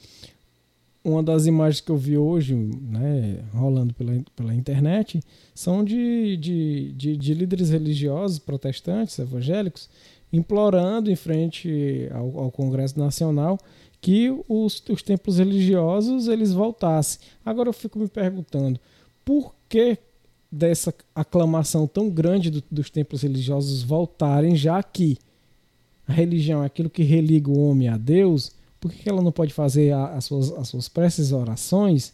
[1.05, 5.21] uma das imagens que eu vi hoje, né, rolando pela, pela internet,
[5.55, 9.91] são de, de, de, de líderes religiosos, protestantes, evangélicos,
[10.33, 13.59] implorando em frente ao, ao Congresso Nacional
[14.05, 17.21] que os, os templos religiosos eles voltassem.
[17.43, 18.79] Agora eu fico me perguntando,
[19.25, 19.97] por que
[20.53, 25.17] dessa aclamação tão grande do, dos templos religiosos voltarem, já que
[26.07, 29.55] a religião é aquilo que religa o homem a Deus, por que ela não pode
[29.55, 32.13] fazer a, as, suas, as suas preces e orações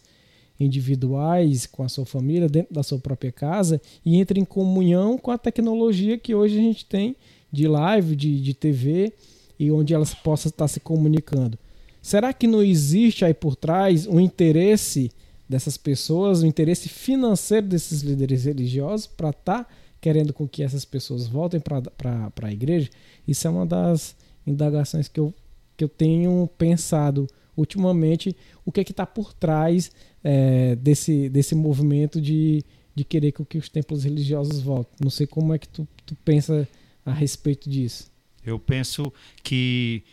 [0.57, 5.29] individuais com a sua família, dentro da sua própria casa, e entre em comunhão com
[5.29, 7.17] a tecnologia que hoje a gente tem
[7.51, 9.11] de live, de, de TV,
[9.59, 11.59] e onde elas possam estar se comunicando?
[12.01, 15.11] Será que não existe aí por trás um interesse
[15.47, 20.83] dessas pessoas, o interesse financeiro desses líderes religiosos para estar tá querendo com que essas
[20.83, 22.89] pessoas voltem para a igreja,
[23.27, 24.15] isso é uma das
[24.47, 25.33] indagações que eu,
[25.77, 28.35] que eu tenho pensado ultimamente,
[28.65, 29.91] o que é que está por trás
[30.23, 32.63] é, desse, desse movimento de,
[32.95, 34.93] de querer que os templos religiosos voltem.
[35.01, 36.67] Não sei como é que tu, tu pensa
[37.05, 38.09] a respeito disso.
[38.43, 40.03] Eu penso que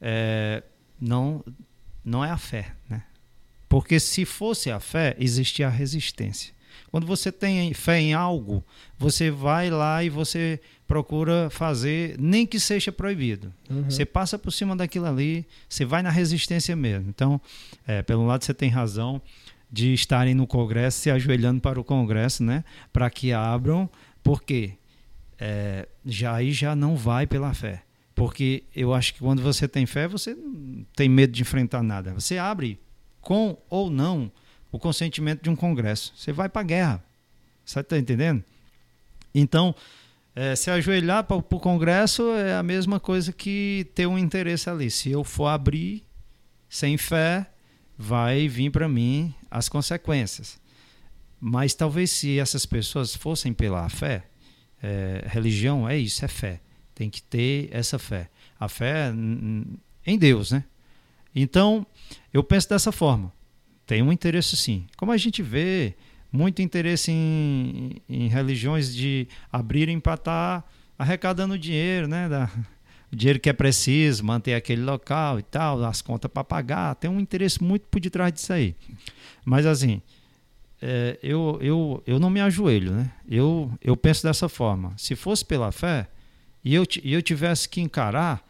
[0.00, 0.62] é,
[1.00, 1.44] não,
[2.04, 3.02] não é a fé, né?
[3.68, 6.54] Porque se fosse a fé, existia a resistência.
[6.90, 8.64] Quando você tem fé em algo,
[8.98, 13.52] você vai lá e você procura fazer, nem que seja proibido.
[13.68, 13.84] Uhum.
[13.84, 17.08] Você passa por cima daquilo ali, você vai na resistência mesmo.
[17.08, 17.40] Então,
[17.86, 19.20] é, pelo lado, você tem razão
[19.70, 22.64] de estarem no Congresso, se ajoelhando para o Congresso, né?
[22.92, 23.90] Para que abram,
[24.22, 24.74] porque
[25.38, 27.82] é, já aí já não vai pela fé.
[28.16, 32.14] Porque eu acho que quando você tem fé, você não tem medo de enfrentar nada.
[32.14, 32.80] Você abre
[33.20, 34.32] com ou não
[34.72, 36.14] o consentimento de um congresso.
[36.16, 37.04] Você vai para a guerra.
[37.62, 38.42] Você está entendendo?
[39.34, 39.74] Então,
[40.34, 44.90] é, se ajoelhar para o congresso é a mesma coisa que ter um interesse ali.
[44.90, 46.02] Se eu for abrir
[46.70, 47.50] sem fé,
[47.98, 50.58] vai vir para mim as consequências.
[51.38, 54.24] Mas talvez se essas pessoas fossem pela fé,
[54.82, 56.60] é, religião é isso, é fé.
[56.96, 58.30] Tem que ter essa fé.
[58.58, 59.12] A fé
[60.06, 60.64] em Deus, né?
[61.34, 61.86] Então,
[62.32, 63.30] eu penso dessa forma.
[63.86, 64.86] Tem um interesse sim.
[64.96, 65.94] Como a gente vê
[66.32, 70.68] muito interesse em, em religiões de abrirem para estar tá
[70.98, 72.30] arrecadando dinheiro, né?
[72.30, 72.50] Da,
[73.12, 76.94] o dinheiro que é preciso, manter aquele local e tal, as contas para pagar.
[76.94, 78.74] Tem um interesse muito por detrás disso aí.
[79.44, 80.00] Mas assim,
[80.80, 83.12] é, eu, eu, eu não me ajoelho, né?
[83.28, 84.94] Eu, eu penso dessa forma.
[84.96, 86.08] Se fosse pela fé
[86.66, 88.44] e eu, e eu tivesse que encarar,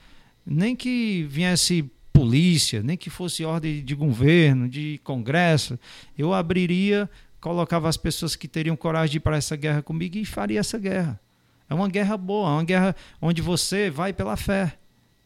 [0.46, 1.82] nem que viesse
[2.14, 5.78] polícia, nem que fosse ordem de governo, de congresso,
[6.16, 7.10] eu abriria,
[7.42, 10.78] colocava as pessoas que teriam coragem de ir para essa guerra comigo e faria essa
[10.78, 11.20] guerra.
[11.68, 14.78] É uma guerra boa, é uma guerra onde você vai pela fé,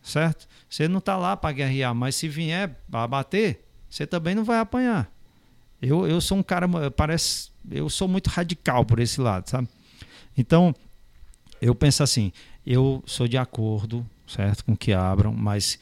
[0.03, 0.49] certo?
[0.69, 4.59] Você não está lá para guerrear, mas se vier para bater, você também não vai
[4.59, 5.09] apanhar.
[5.81, 9.69] Eu, eu sou um cara, parece, eu sou muito radical por esse lado, sabe?
[10.37, 10.75] Então,
[11.63, 12.33] eu penso assim,
[12.73, 15.77] eu sou de acordo, certo, com que abram, mas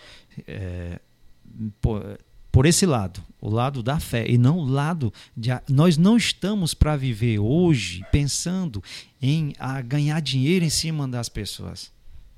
[0.47, 0.99] é,
[1.83, 2.19] por,
[2.51, 6.73] por, esse lado, o lado da fé e não o lado de nós não estamos
[6.73, 8.83] para viver hoje pensando
[9.21, 11.93] em a ganhar dinheiro em cima das pessoas,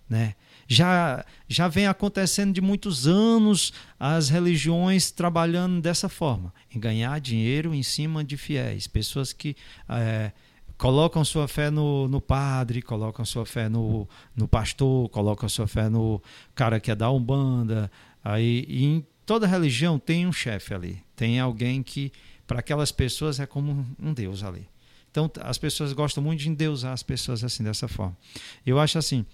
[0.09, 0.35] né?
[0.67, 7.73] Já já vem acontecendo de muitos anos as religiões trabalhando dessa forma, em ganhar dinheiro
[7.73, 9.57] em cima de fiéis, pessoas que
[9.89, 10.33] é,
[10.81, 15.91] colocam sua fé no, no padre, colocam sua fé no, no pastor, colocam sua fé
[15.91, 16.23] no
[16.55, 17.93] cara que é da Umbanda.
[18.25, 22.11] Aí, em toda religião tem um chefe ali, tem alguém que,
[22.47, 24.67] para aquelas pessoas, é como um Deus ali.
[25.11, 28.17] Então, as pessoas gostam muito de endeusar as pessoas assim, dessa forma.
[28.65, 29.27] Eu acho assim,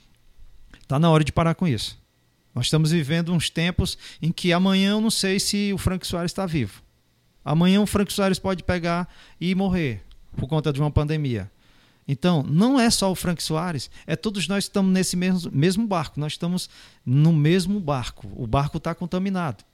[0.87, 1.99] Está na hora de parar com isso.
[2.55, 6.31] Nós estamos vivendo uns tempos em que amanhã eu não sei se o Frank Soares
[6.31, 6.81] está vivo.
[7.45, 9.09] Amanhã o Frank Soares pode pegar
[9.41, 10.06] e morrer
[10.37, 11.51] por conta de uma pandemia.
[12.09, 15.87] Então, não é só o Frank Soares, é todos nós que estamos nesse mesmo, mesmo
[15.87, 16.21] barco.
[16.21, 16.71] Nós estamos
[17.05, 18.31] no mesmo barco.
[18.37, 19.65] O barco está contaminado.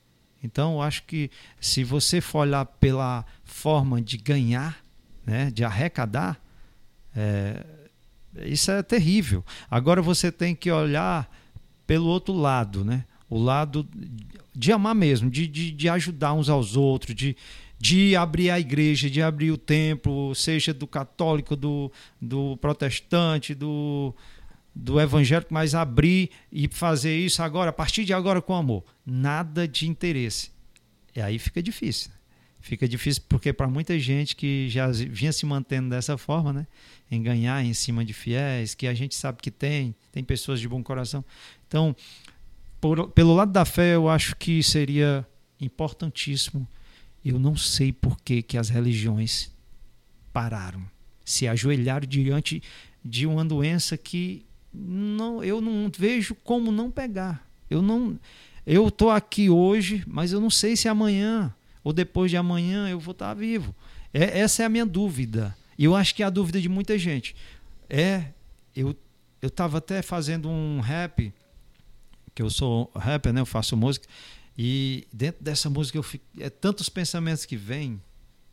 [0.43, 4.79] Então, eu acho que se você for olhar pela forma de ganhar,
[5.27, 6.41] né, de arrecadar,
[7.15, 7.65] é,
[8.47, 9.45] isso é terrível.
[9.71, 11.31] Agora você tem que olhar
[11.87, 13.05] pelo outro lado, né?
[13.29, 13.87] O lado
[14.55, 17.37] de amar mesmo, de, de, de ajudar uns aos outros, de,
[17.83, 24.15] de abrir a igreja, de abrir o templo, seja do católico, do, do protestante, do,
[24.73, 28.85] do evangélico, mas abrir e fazer isso agora, a partir de agora com amor.
[29.05, 30.53] Nada de interesse.
[31.13, 32.13] E aí fica difícil.
[32.61, 36.69] Fica difícil porque para muita gente que já vinha se mantendo dessa forma, né?
[37.11, 40.69] em ganhar em cima de fiéis, que a gente sabe que tem, tem pessoas de
[40.69, 41.25] bom coração.
[41.67, 41.97] Então,
[42.81, 45.27] por, pelo lado da fé, eu acho que seria
[45.61, 46.65] importantíssimo.
[47.25, 49.51] Eu não sei por que, que as religiões
[50.33, 50.83] pararam,
[51.25, 52.63] se ajoelharam diante
[53.05, 57.47] de uma doença que não, eu não vejo como não pegar.
[57.71, 58.19] Eu não,
[58.67, 61.55] eu estou aqui hoje, mas eu não sei se amanhã
[61.85, 63.75] ou depois de amanhã eu vou estar vivo.
[64.13, 65.57] É, essa é a minha dúvida.
[65.79, 67.35] E eu acho que é a dúvida de muita gente
[67.93, 68.25] é
[68.75, 68.97] eu
[69.43, 71.33] eu estava até fazendo um rap
[72.33, 73.41] que eu sou rapper, né?
[73.41, 74.07] Eu faço música
[74.57, 78.01] e dentro dessa música eu fico, é tantos pensamentos que vêm,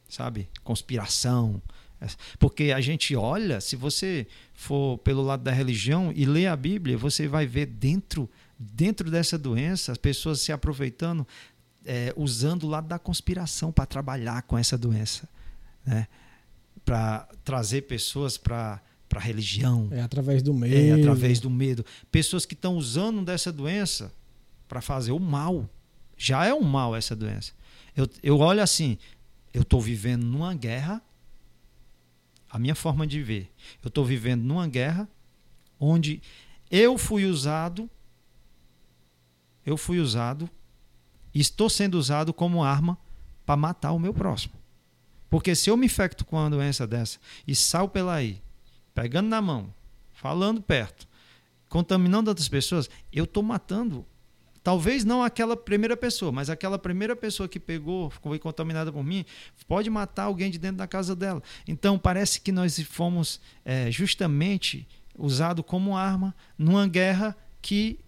[0.07, 0.49] sabe?
[0.63, 1.61] Conspiração,
[2.01, 6.55] é, porque a gente olha, se você for pelo lado da religião e ler a
[6.55, 11.25] Bíblia, você vai ver dentro dentro dessa doença as pessoas se aproveitando,
[11.85, 15.29] é, usando o lado da conspiração para trabalhar com essa doença,
[15.85, 16.07] né?
[16.83, 19.87] para trazer pessoas para para a religião.
[19.89, 20.75] É através do medo.
[20.75, 21.83] É através do medo.
[22.11, 24.13] Pessoas que estão usando dessa doença
[24.67, 25.67] para fazer o mal.
[26.19, 27.53] Já é um mal essa doença.
[27.95, 28.97] Eu, eu olho assim,
[29.53, 31.01] eu estou vivendo numa guerra,
[32.49, 33.49] a minha forma de ver,
[33.81, 35.07] eu estou vivendo numa guerra
[35.79, 36.21] onde
[36.69, 37.89] eu fui usado,
[39.65, 40.49] eu fui usado,
[41.33, 42.97] estou sendo usado como arma
[43.45, 44.53] para matar o meu próximo.
[45.29, 47.17] Porque se eu me infecto com uma doença dessa
[47.47, 48.41] e saio pela aí,
[48.93, 49.73] pegando na mão,
[50.11, 51.07] falando perto,
[51.69, 54.05] contaminando outras pessoas, eu estou matando.
[54.63, 59.25] Talvez não aquela primeira pessoa, mas aquela primeira pessoa que pegou, foi contaminada por mim,
[59.67, 61.41] pode matar alguém de dentro da casa dela.
[61.67, 64.87] Então parece que nós fomos é, justamente
[65.17, 67.99] usados como arma numa guerra que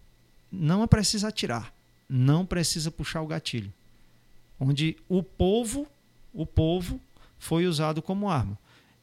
[0.52, 1.74] não precisa atirar,
[2.08, 3.72] não precisa puxar o gatilho.
[4.60, 5.88] Onde o povo,
[6.34, 7.00] o povo
[7.40, 8.58] foi usado como arma.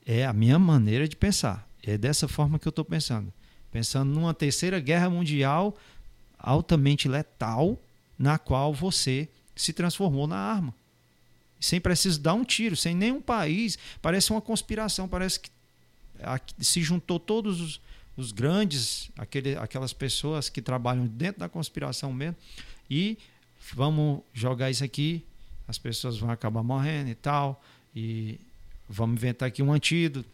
[0.06, 1.68] É a minha maneira de pensar.
[1.82, 3.32] É dessa forma que eu estou pensando.
[3.70, 5.76] Pensando numa terceira guerra mundial
[6.38, 7.78] altamente letal,
[8.18, 10.74] na qual você se transformou na arma.
[11.60, 13.78] Sem precisar dar um tiro, sem nenhum país.
[14.00, 15.50] Parece uma conspiração, parece que
[16.60, 17.80] se juntou todos os,
[18.16, 22.36] os grandes, aquele, aquelas pessoas que trabalham dentro da conspiração mesmo,
[22.90, 23.18] e
[23.74, 25.24] vamos jogar isso aqui,
[25.66, 27.62] as pessoas vão acabar morrendo e tal,
[27.94, 28.40] e
[28.88, 30.28] vamos inventar aqui um antídoto.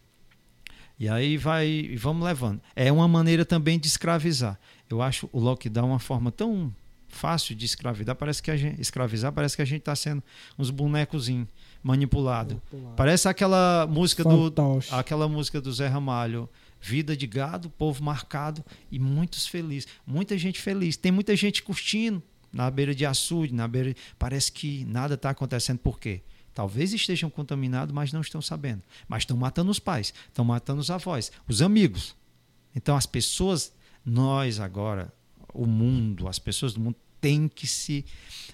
[0.98, 2.60] E aí vai, vamos levando.
[2.76, 4.58] É uma maneira também de escravizar.
[4.88, 6.74] Eu acho o lockdown uma forma tão
[7.08, 10.22] fácil de escravizar, parece que a gente escravizar, parece que a gente está sendo
[10.58, 11.48] uns bonecozinhos
[11.82, 12.60] manipulado.
[12.72, 12.96] manipulado.
[12.96, 14.52] Parece aquela música do
[14.90, 16.48] aquela música do Zé Ramalho,
[16.80, 20.96] vida de gado, povo marcado e muitos felizes, muita gente feliz.
[20.96, 22.22] Tem muita gente curtindo
[22.52, 26.22] na beira de açude, na beira, parece que nada está acontecendo por quê?
[26.54, 28.80] Talvez estejam contaminados, mas não estão sabendo.
[29.08, 32.14] Mas estão matando os pais, estão matando os avós, os amigos.
[32.76, 33.72] Então as pessoas,
[34.04, 35.12] nós agora,
[35.52, 38.04] o mundo, as pessoas do mundo têm que se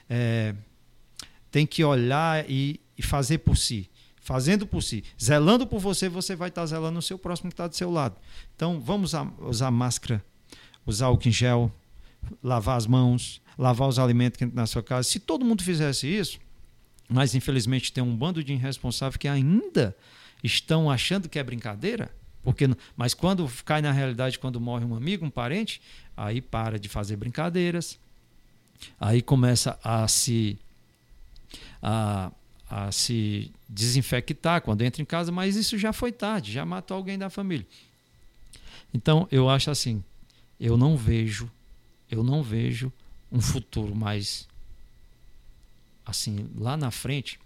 [0.09, 0.55] é,
[1.51, 3.91] tem que olhar e, e fazer por si.
[4.23, 7.67] Fazendo por si, zelando por você, você vai estar zelando o seu próximo que está
[7.67, 8.17] do seu lado.
[8.55, 10.23] Então, vamos usar máscara,
[10.87, 11.73] usar álcool em gel,
[12.43, 15.09] lavar as mãos, lavar os alimentos que na sua casa.
[15.09, 16.39] Se todo mundo fizesse isso,
[17.09, 19.97] mas infelizmente tem um bando de irresponsáveis que ainda
[20.45, 25.25] estão achando que é brincadeira, porque mas quando cai na realidade, quando morre um amigo,
[25.25, 25.81] um parente,
[26.17, 27.99] aí para de fazer brincadeiras,
[28.99, 30.59] aí começa a se
[31.83, 32.33] a,
[32.69, 37.19] a se desinfectar quando entra em casa, mas isso já foi tarde, já matou alguém
[37.19, 37.67] da família.
[38.93, 40.03] Então eu acho assim,
[40.59, 41.51] eu não vejo,
[42.11, 42.93] eu não vejo
[43.31, 44.49] um futuro mais
[46.05, 47.39] assim lá na frente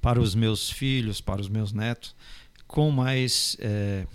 [0.00, 2.14] para os meus filhos, para os meus netos,
[2.70, 4.06] com mais é,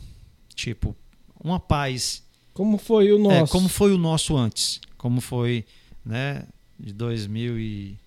[0.56, 0.96] tipo
[1.44, 2.24] uma paz.
[2.54, 3.44] Como foi o é, nosso?
[3.44, 5.66] É, como foi o nosso antes, como foi,
[6.06, 6.48] né,
[6.80, 7.98] de 2000 e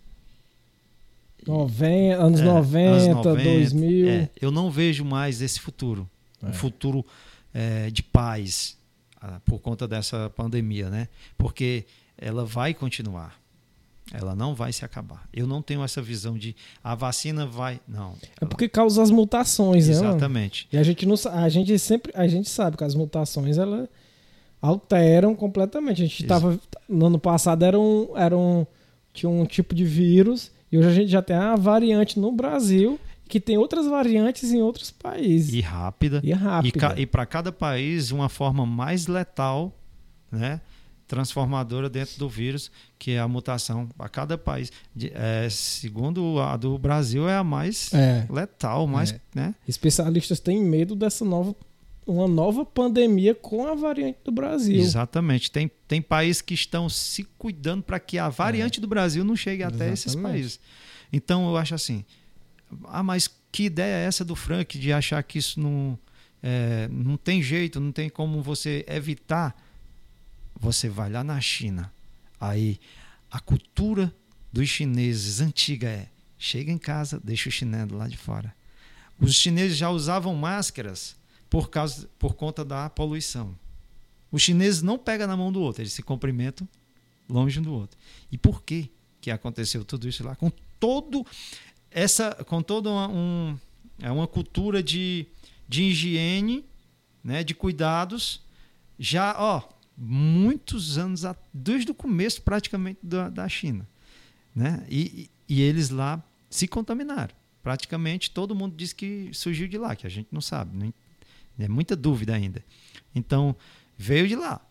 [1.46, 4.09] 90, anos, é, 90, anos 90, 2000.
[4.09, 6.09] É, eu não vejo mais esse futuro.
[6.42, 6.53] Um é.
[6.53, 7.05] futuro
[7.53, 8.78] é, de paz
[9.20, 11.09] ah, por conta dessa pandemia, né?
[11.36, 11.84] Porque
[12.16, 13.38] ela vai continuar.
[14.12, 15.28] Ela não vai se acabar.
[15.32, 17.80] Eu não tenho essa visão de a vacina vai.
[17.86, 18.14] Não.
[18.40, 20.02] É porque causa as mutações, Exatamente.
[20.02, 20.16] né?
[20.16, 20.68] Exatamente.
[20.72, 23.88] E a gente não a gente sempre a gente sabe que as mutações ela
[24.61, 26.02] alteram completamente.
[26.02, 28.66] A gente estava no ano passado era um, era um
[29.12, 32.98] tinha um tipo de vírus e hoje a gente já tem a variante no Brasil
[33.28, 35.52] que tem outras variantes em outros países.
[35.52, 36.20] E rápida.
[36.24, 36.94] E rápida.
[36.96, 39.70] E, e para cada país, uma forma mais letal,
[40.32, 40.61] né?
[41.09, 43.88] Transformadora dentro do vírus, que é a mutação.
[43.98, 44.70] A cada país.
[45.14, 48.26] É, segundo a do Brasil, é a mais é.
[48.30, 49.12] letal, mais.
[49.12, 49.20] É.
[49.34, 49.54] Né?
[49.66, 51.56] Especialistas têm medo dessa nova
[52.06, 54.80] uma nova pandemia com a variante do Brasil.
[54.80, 55.50] Exatamente.
[55.50, 58.80] Tem, tem países que estão se cuidando para que a variante é.
[58.80, 59.84] do Brasil não chegue Exatamente.
[59.84, 60.61] até esses países.
[61.12, 62.04] Então eu acho assim.
[62.84, 65.98] Ah, mas que ideia é essa do Frank de achar que isso não,
[66.42, 69.54] é, não tem jeito, não tem como você evitar?
[70.61, 71.92] Você vai lá na China.
[72.40, 72.78] Aí
[73.30, 74.14] a cultura
[74.52, 78.54] dos chineses antiga é: chega em casa, deixa o chinelo lá de fora.
[79.20, 81.16] Os chineses já usavam máscaras
[81.50, 83.56] por, causa, por conta da poluição.
[84.30, 86.68] Os chineses não pegam na mão do outro, eles se cumprimentam
[87.28, 87.98] longe um do outro.
[88.32, 88.90] E por que
[89.20, 90.34] que aconteceu tudo isso lá?
[90.34, 90.50] Com
[90.80, 91.26] todo
[91.90, 93.59] essa, com toda uma, um,
[94.00, 95.26] é uma cultura de,
[95.68, 96.64] de higiene,
[97.22, 98.42] né, de cuidados,
[98.98, 99.62] já, ó,
[99.99, 101.22] muitos anos,
[101.53, 103.88] desde o começo praticamente da, da China,
[104.55, 104.86] né?
[104.88, 107.34] E, e eles lá se contaminaram.
[107.62, 110.94] Praticamente todo mundo diz que surgiu de lá, que a gente não sabe, não,
[111.59, 112.64] é muita dúvida ainda.
[113.12, 113.57] Então,
[113.96, 114.64] veio de lá.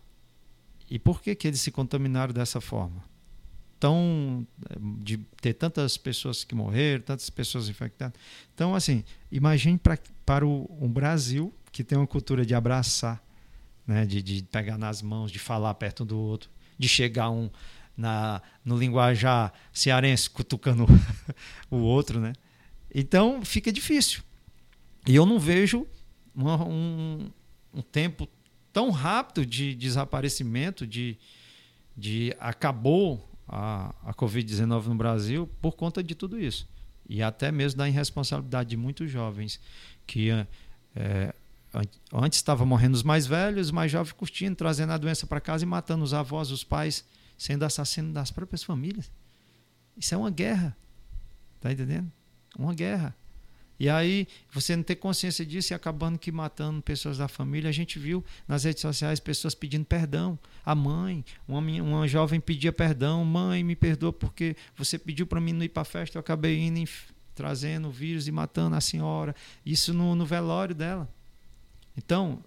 [0.90, 3.04] E por que, que eles se contaminaram dessa forma?
[3.78, 4.46] Tão,
[5.00, 8.18] de ter tantas pessoas que morreram, tantas pessoas infectadas.
[8.54, 13.22] Então, assim, imagine pra, para o, um Brasil que tem uma cultura de abraçar,
[13.88, 14.04] né?
[14.04, 17.50] de, de pegar nas mãos, de falar perto do outro, de chegar um
[17.96, 20.86] na, no linguajar cearense cutucando
[21.68, 22.32] o outro, né?
[22.94, 24.22] Então fica difícil.
[25.06, 25.84] E eu não vejo
[26.32, 27.28] uma, um,
[27.74, 28.28] um tempo
[28.72, 31.18] tão rápido de desaparecimento, de,
[31.96, 36.68] de acabou a, a Covid-19 no Brasil por conta de tudo isso.
[37.08, 39.58] E até mesmo da irresponsabilidade de muitos jovens
[40.06, 40.30] que
[40.94, 41.34] é,
[42.12, 45.64] antes estava morrendo os mais velhos, os mais jovens curtindo, trazendo a doença para casa
[45.64, 47.04] e matando os avós, os pais,
[47.36, 49.10] sendo assassinos das próprias famílias.
[49.96, 50.76] Isso é uma guerra.
[51.60, 52.10] Tá entendendo?
[52.56, 53.14] Uma guerra.
[53.80, 57.68] E aí, você não ter consciência disso e acabando que matando pessoas da família.
[57.68, 60.36] A gente viu nas redes sociais pessoas pedindo perdão.
[60.64, 63.24] A mãe, uma, uma jovem pedia perdão.
[63.24, 66.18] Mãe, me perdoa porque você pediu para mim não ir para a festa.
[66.18, 66.88] Eu acabei indo
[67.36, 69.34] trazendo o vírus e matando a senhora.
[69.64, 71.08] Isso no, no velório dela.
[71.98, 72.42] Então,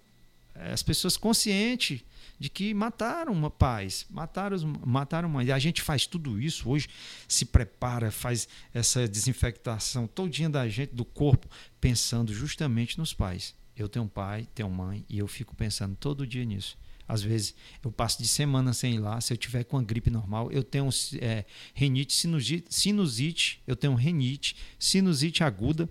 [0.54, 2.00] as pessoas conscientes
[2.38, 5.46] de que mataram uma paz, mataram, mataram mãe.
[5.46, 6.88] E a gente faz tudo isso hoje,
[7.28, 11.48] se prepara, faz essa desinfectação todinha da gente, do corpo,
[11.80, 13.54] pensando justamente nos pais.
[13.76, 16.76] Eu tenho pai, tenho mãe, e eu fico pensando todo dia nisso.
[17.06, 19.20] Às vezes eu passo de semana sem ir lá.
[19.20, 20.88] Se eu tiver com a gripe normal, eu tenho
[21.20, 21.44] é,
[21.74, 25.88] renite, sinusite, sinusite, eu tenho renite, sinusite aguda.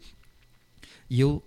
[1.09, 1.43] E eu,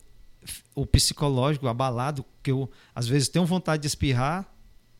[0.74, 4.53] o psicológico abalado, que eu às vezes tenho vontade de espirrar,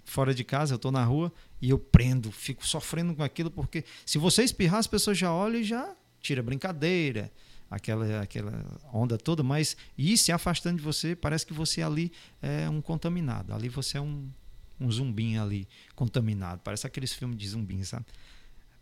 [0.05, 3.85] fora de casa, eu estou na rua e eu prendo, fico sofrendo com aquilo, porque
[4.05, 7.33] se você espirrar, as pessoas já olham e já tira brincadeira,
[7.71, 12.69] aquela, aquela onda toda, mas ir se afastando de você, parece que você ali é
[12.69, 14.31] um contaminado, ali você é um,
[14.79, 18.07] um zumbim ali, contaminado, parece aqueles filmes de zumbim, sabe?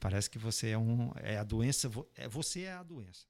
[0.00, 3.24] Parece que você é, um, é a doença, é, você é a doença.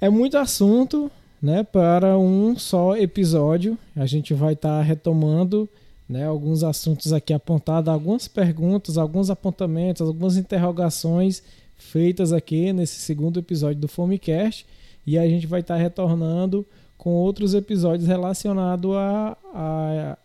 [0.00, 3.78] É muito assunto, né, para um só episódio.
[3.94, 5.68] A gente vai estar tá retomando
[6.08, 11.42] né, alguns assuntos aqui apontados, algumas perguntas, alguns apontamentos, algumas interrogações
[11.76, 14.66] feitas aqui nesse segundo episódio do Fomecast.
[15.06, 16.66] E a gente vai estar tá retornando
[16.96, 20.18] com outros episódios relacionado a, a,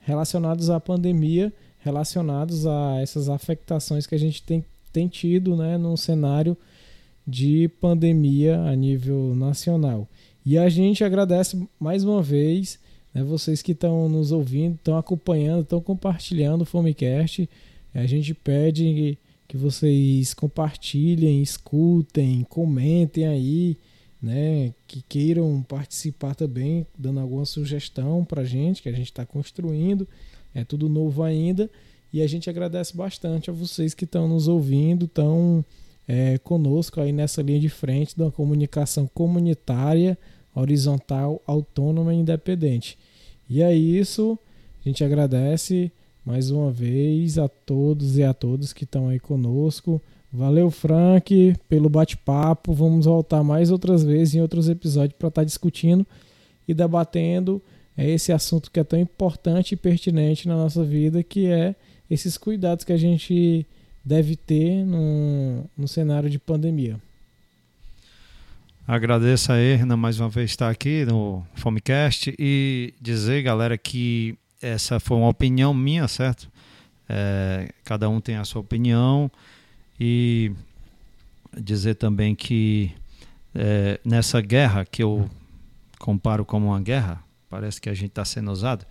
[0.00, 5.96] relacionados à pandemia, relacionados a essas afectações que a gente tem, tem tido né, num
[5.96, 6.56] cenário
[7.26, 10.08] de pandemia a nível nacional.
[10.44, 12.78] E a gente agradece mais uma vez
[13.14, 17.48] né, vocês que estão nos ouvindo, estão acompanhando, estão compartilhando o Fomecast.
[17.94, 19.16] A gente pede
[19.46, 23.78] que vocês compartilhem, escutem, comentem aí,
[24.20, 29.24] né, que queiram participar também, dando alguma sugestão para a gente, que a gente está
[29.24, 30.08] construindo.
[30.54, 31.70] É tudo novo ainda.
[32.12, 35.64] E a gente agradece bastante a vocês que estão nos ouvindo, estão
[36.06, 40.18] é, conosco aí nessa linha de frente da comunicação comunitária
[40.54, 42.96] horizontal, autônoma e independente.
[43.48, 44.38] E é isso.
[44.84, 45.90] A gente agradece
[46.24, 50.00] mais uma vez a todos e a todas que estão aí conosco.
[50.32, 52.72] Valeu, Frank, pelo bate-papo.
[52.72, 56.06] Vamos voltar mais outras vezes em outros episódios para estar tá discutindo
[56.66, 57.60] e debatendo
[57.96, 61.76] é esse assunto que é tão importante e pertinente na nossa vida, que é
[62.10, 63.66] esses cuidados que a gente
[64.04, 67.00] deve ter no, no cenário de pandemia.
[68.86, 75.00] Agradeço a Erna mais uma vez estar aqui no Fomecast e dizer, galera, que essa
[75.00, 76.50] foi uma opinião minha, certo?
[77.08, 79.30] É, cada um tem a sua opinião
[79.98, 80.52] e
[81.58, 82.90] dizer também que
[83.54, 85.30] é, nessa guerra que eu
[85.98, 88.84] comparo como uma guerra, parece que a gente está sendo usado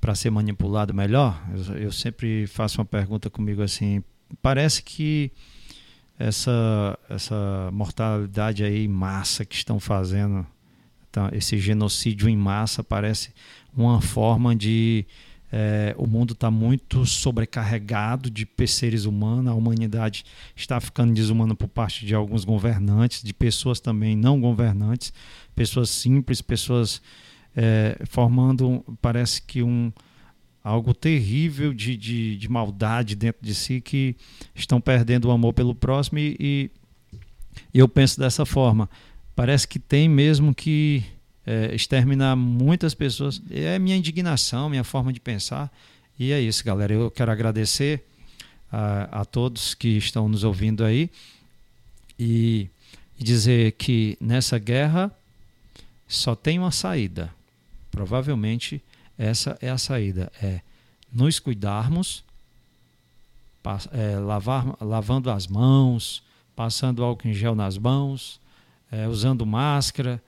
[0.00, 1.42] para ser manipulado melhor.
[1.52, 4.04] Eu, eu sempre faço uma pergunta comigo assim:
[4.42, 5.30] parece que
[6.18, 10.46] essa, essa mortalidade aí em massa que estão fazendo,
[11.10, 13.30] então, esse genocídio em massa parece
[13.74, 15.06] uma forma de
[15.52, 20.24] é, o mundo está muito sobrecarregado de seres humanos, a humanidade
[20.54, 25.12] está ficando desumana por parte de alguns governantes, de pessoas também não governantes,
[25.54, 27.00] pessoas simples, pessoas
[27.56, 29.92] é, formando, parece que um,
[30.66, 34.16] algo terrível de, de, de, maldade dentro de si que
[34.52, 36.72] estão perdendo o amor pelo próximo e,
[37.72, 38.90] e eu penso dessa forma.
[39.36, 41.04] Parece que tem mesmo que
[41.46, 43.40] é, exterminar muitas pessoas.
[43.48, 45.72] É minha indignação, minha forma de pensar.
[46.18, 46.92] E é isso, galera.
[46.92, 48.02] Eu quero agradecer
[48.72, 51.08] a, a todos que estão nos ouvindo aí
[52.18, 52.68] e,
[53.16, 55.12] e dizer que nessa guerra
[56.08, 57.32] só tem uma saída.
[57.92, 58.82] Provavelmente
[59.18, 60.60] essa é a saída, é
[61.12, 62.24] nos cuidarmos,
[63.92, 66.22] é, lavar, lavando as mãos,
[66.54, 68.40] passando álcool em gel nas mãos,
[68.90, 70.22] é, usando máscara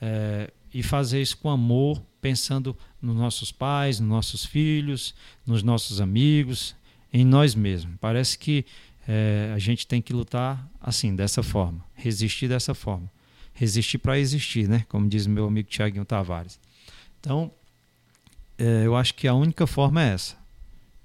[0.00, 5.14] é, e fazer isso com amor, pensando nos nossos pais, nos nossos filhos,
[5.46, 6.74] nos nossos amigos,
[7.12, 7.96] em nós mesmos.
[8.00, 8.64] Parece que
[9.06, 13.10] é, a gente tem que lutar assim, dessa forma, resistir dessa forma.
[13.52, 14.86] Resistir para existir, né?
[14.88, 16.58] Como diz meu amigo Tiaguinho Tavares.
[17.20, 17.52] Então,
[18.60, 20.36] é, eu acho que a única forma é essa.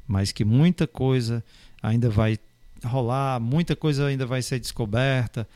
[0.05, 1.43] Mas que muita coisa
[1.81, 2.37] ainda vai
[2.83, 5.47] rolar, muita coisa ainda vai ser descoberta.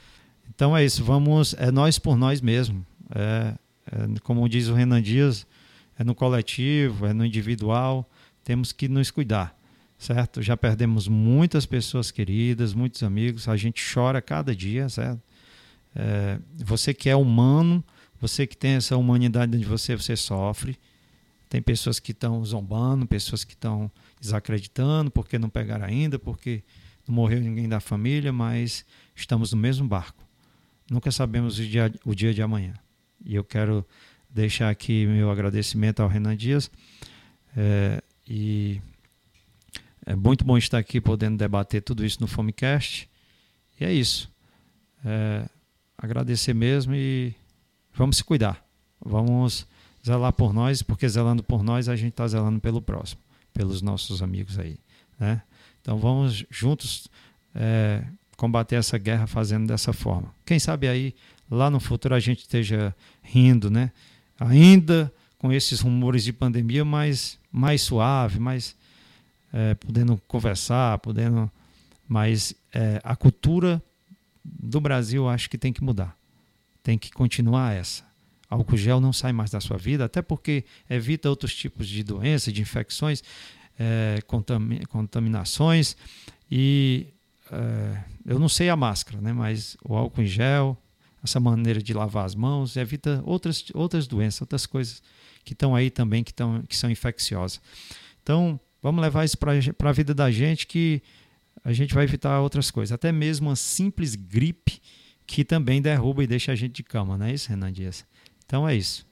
[0.49, 2.85] Então é isso, vamos, é nós por nós mesmo.
[3.13, 3.53] É,
[3.91, 5.45] é, como diz o Renan Dias,
[5.97, 8.09] é no coletivo, é no individual,
[8.43, 9.55] temos que nos cuidar,
[9.97, 10.41] certo?
[10.41, 15.21] Já perdemos muitas pessoas queridas, muitos amigos, a gente chora cada dia, certo?
[15.95, 17.83] É, você que é humano,
[18.21, 20.77] você que tem essa humanidade de você, você sofre.
[21.49, 26.63] Tem pessoas que estão zombando, pessoas que estão desacreditando porque não pegaram ainda, porque
[27.07, 28.85] não morreu ninguém da família, mas
[29.15, 30.23] estamos no mesmo barco.
[30.89, 32.75] Nunca sabemos o dia, o dia de amanhã.
[33.25, 33.83] E eu quero
[34.29, 36.69] deixar aqui meu agradecimento ao Renan Dias.
[37.57, 38.79] É, e
[40.05, 43.09] é muito bom estar aqui podendo debater tudo isso no Fomecast.
[43.79, 44.31] E é isso.
[45.03, 45.49] É,
[45.97, 47.33] agradecer mesmo e
[47.93, 48.63] vamos se cuidar.
[49.03, 49.67] Vamos
[50.05, 53.21] zelar por nós, porque zelando por nós a gente está zelando pelo próximo,
[53.53, 54.77] pelos nossos amigos aí.
[55.19, 55.41] Né?
[55.81, 57.07] Então vamos juntos
[57.53, 58.03] é,
[58.37, 60.33] combater essa guerra fazendo dessa forma.
[60.45, 61.13] Quem sabe aí
[61.49, 63.91] lá no futuro a gente esteja rindo, né?
[64.39, 68.75] Ainda com esses rumores de pandemia, mas mais suave, mais
[69.51, 71.49] é, podendo conversar, podendo.
[72.07, 73.81] Mas é, a cultura
[74.43, 76.15] do Brasil acho que tem que mudar.
[76.81, 78.03] Tem que continuar essa.
[78.49, 82.51] Álcool gel não sai mais da sua vida, até porque evita outros tipos de doenças,
[82.51, 83.23] de infecções,
[83.77, 84.19] é,
[84.87, 85.95] contaminações.
[86.49, 87.07] E
[87.51, 90.77] é, eu não sei a máscara, né, mas o álcool em gel,
[91.23, 95.01] essa maneira de lavar as mãos, evita outras, outras doenças, outras coisas
[95.43, 97.61] que estão aí também, que, tão, que são infecciosas.
[98.23, 101.01] Então, vamos levar isso para a vida da gente, que
[101.63, 102.91] a gente vai evitar outras coisas.
[102.91, 104.81] Até mesmo uma simples gripe
[105.25, 108.05] que também derruba e deixa a gente de cama, não é isso, Renan Dias?
[108.49, 109.05] Então é isso.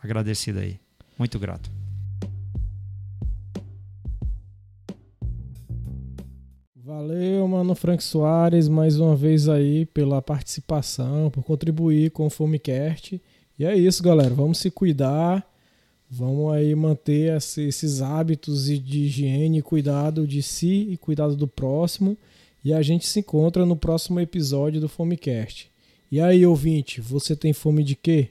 [0.00, 0.78] Agradecido aí.
[1.18, 1.68] Muito grato.
[6.76, 13.20] Valeu, mano Frank Soares, mais uma vez aí pela participação, por contribuir com o Fomecast.
[13.58, 14.32] E é isso, galera.
[14.32, 15.44] Vamos se cuidar.
[16.08, 22.16] Vamos aí manter esses hábitos de higiene, cuidado de si e cuidado do próximo.
[22.64, 25.72] E a gente se encontra no próximo episódio do Fomecast.
[26.08, 28.30] E aí, ouvinte, você tem fome de quê?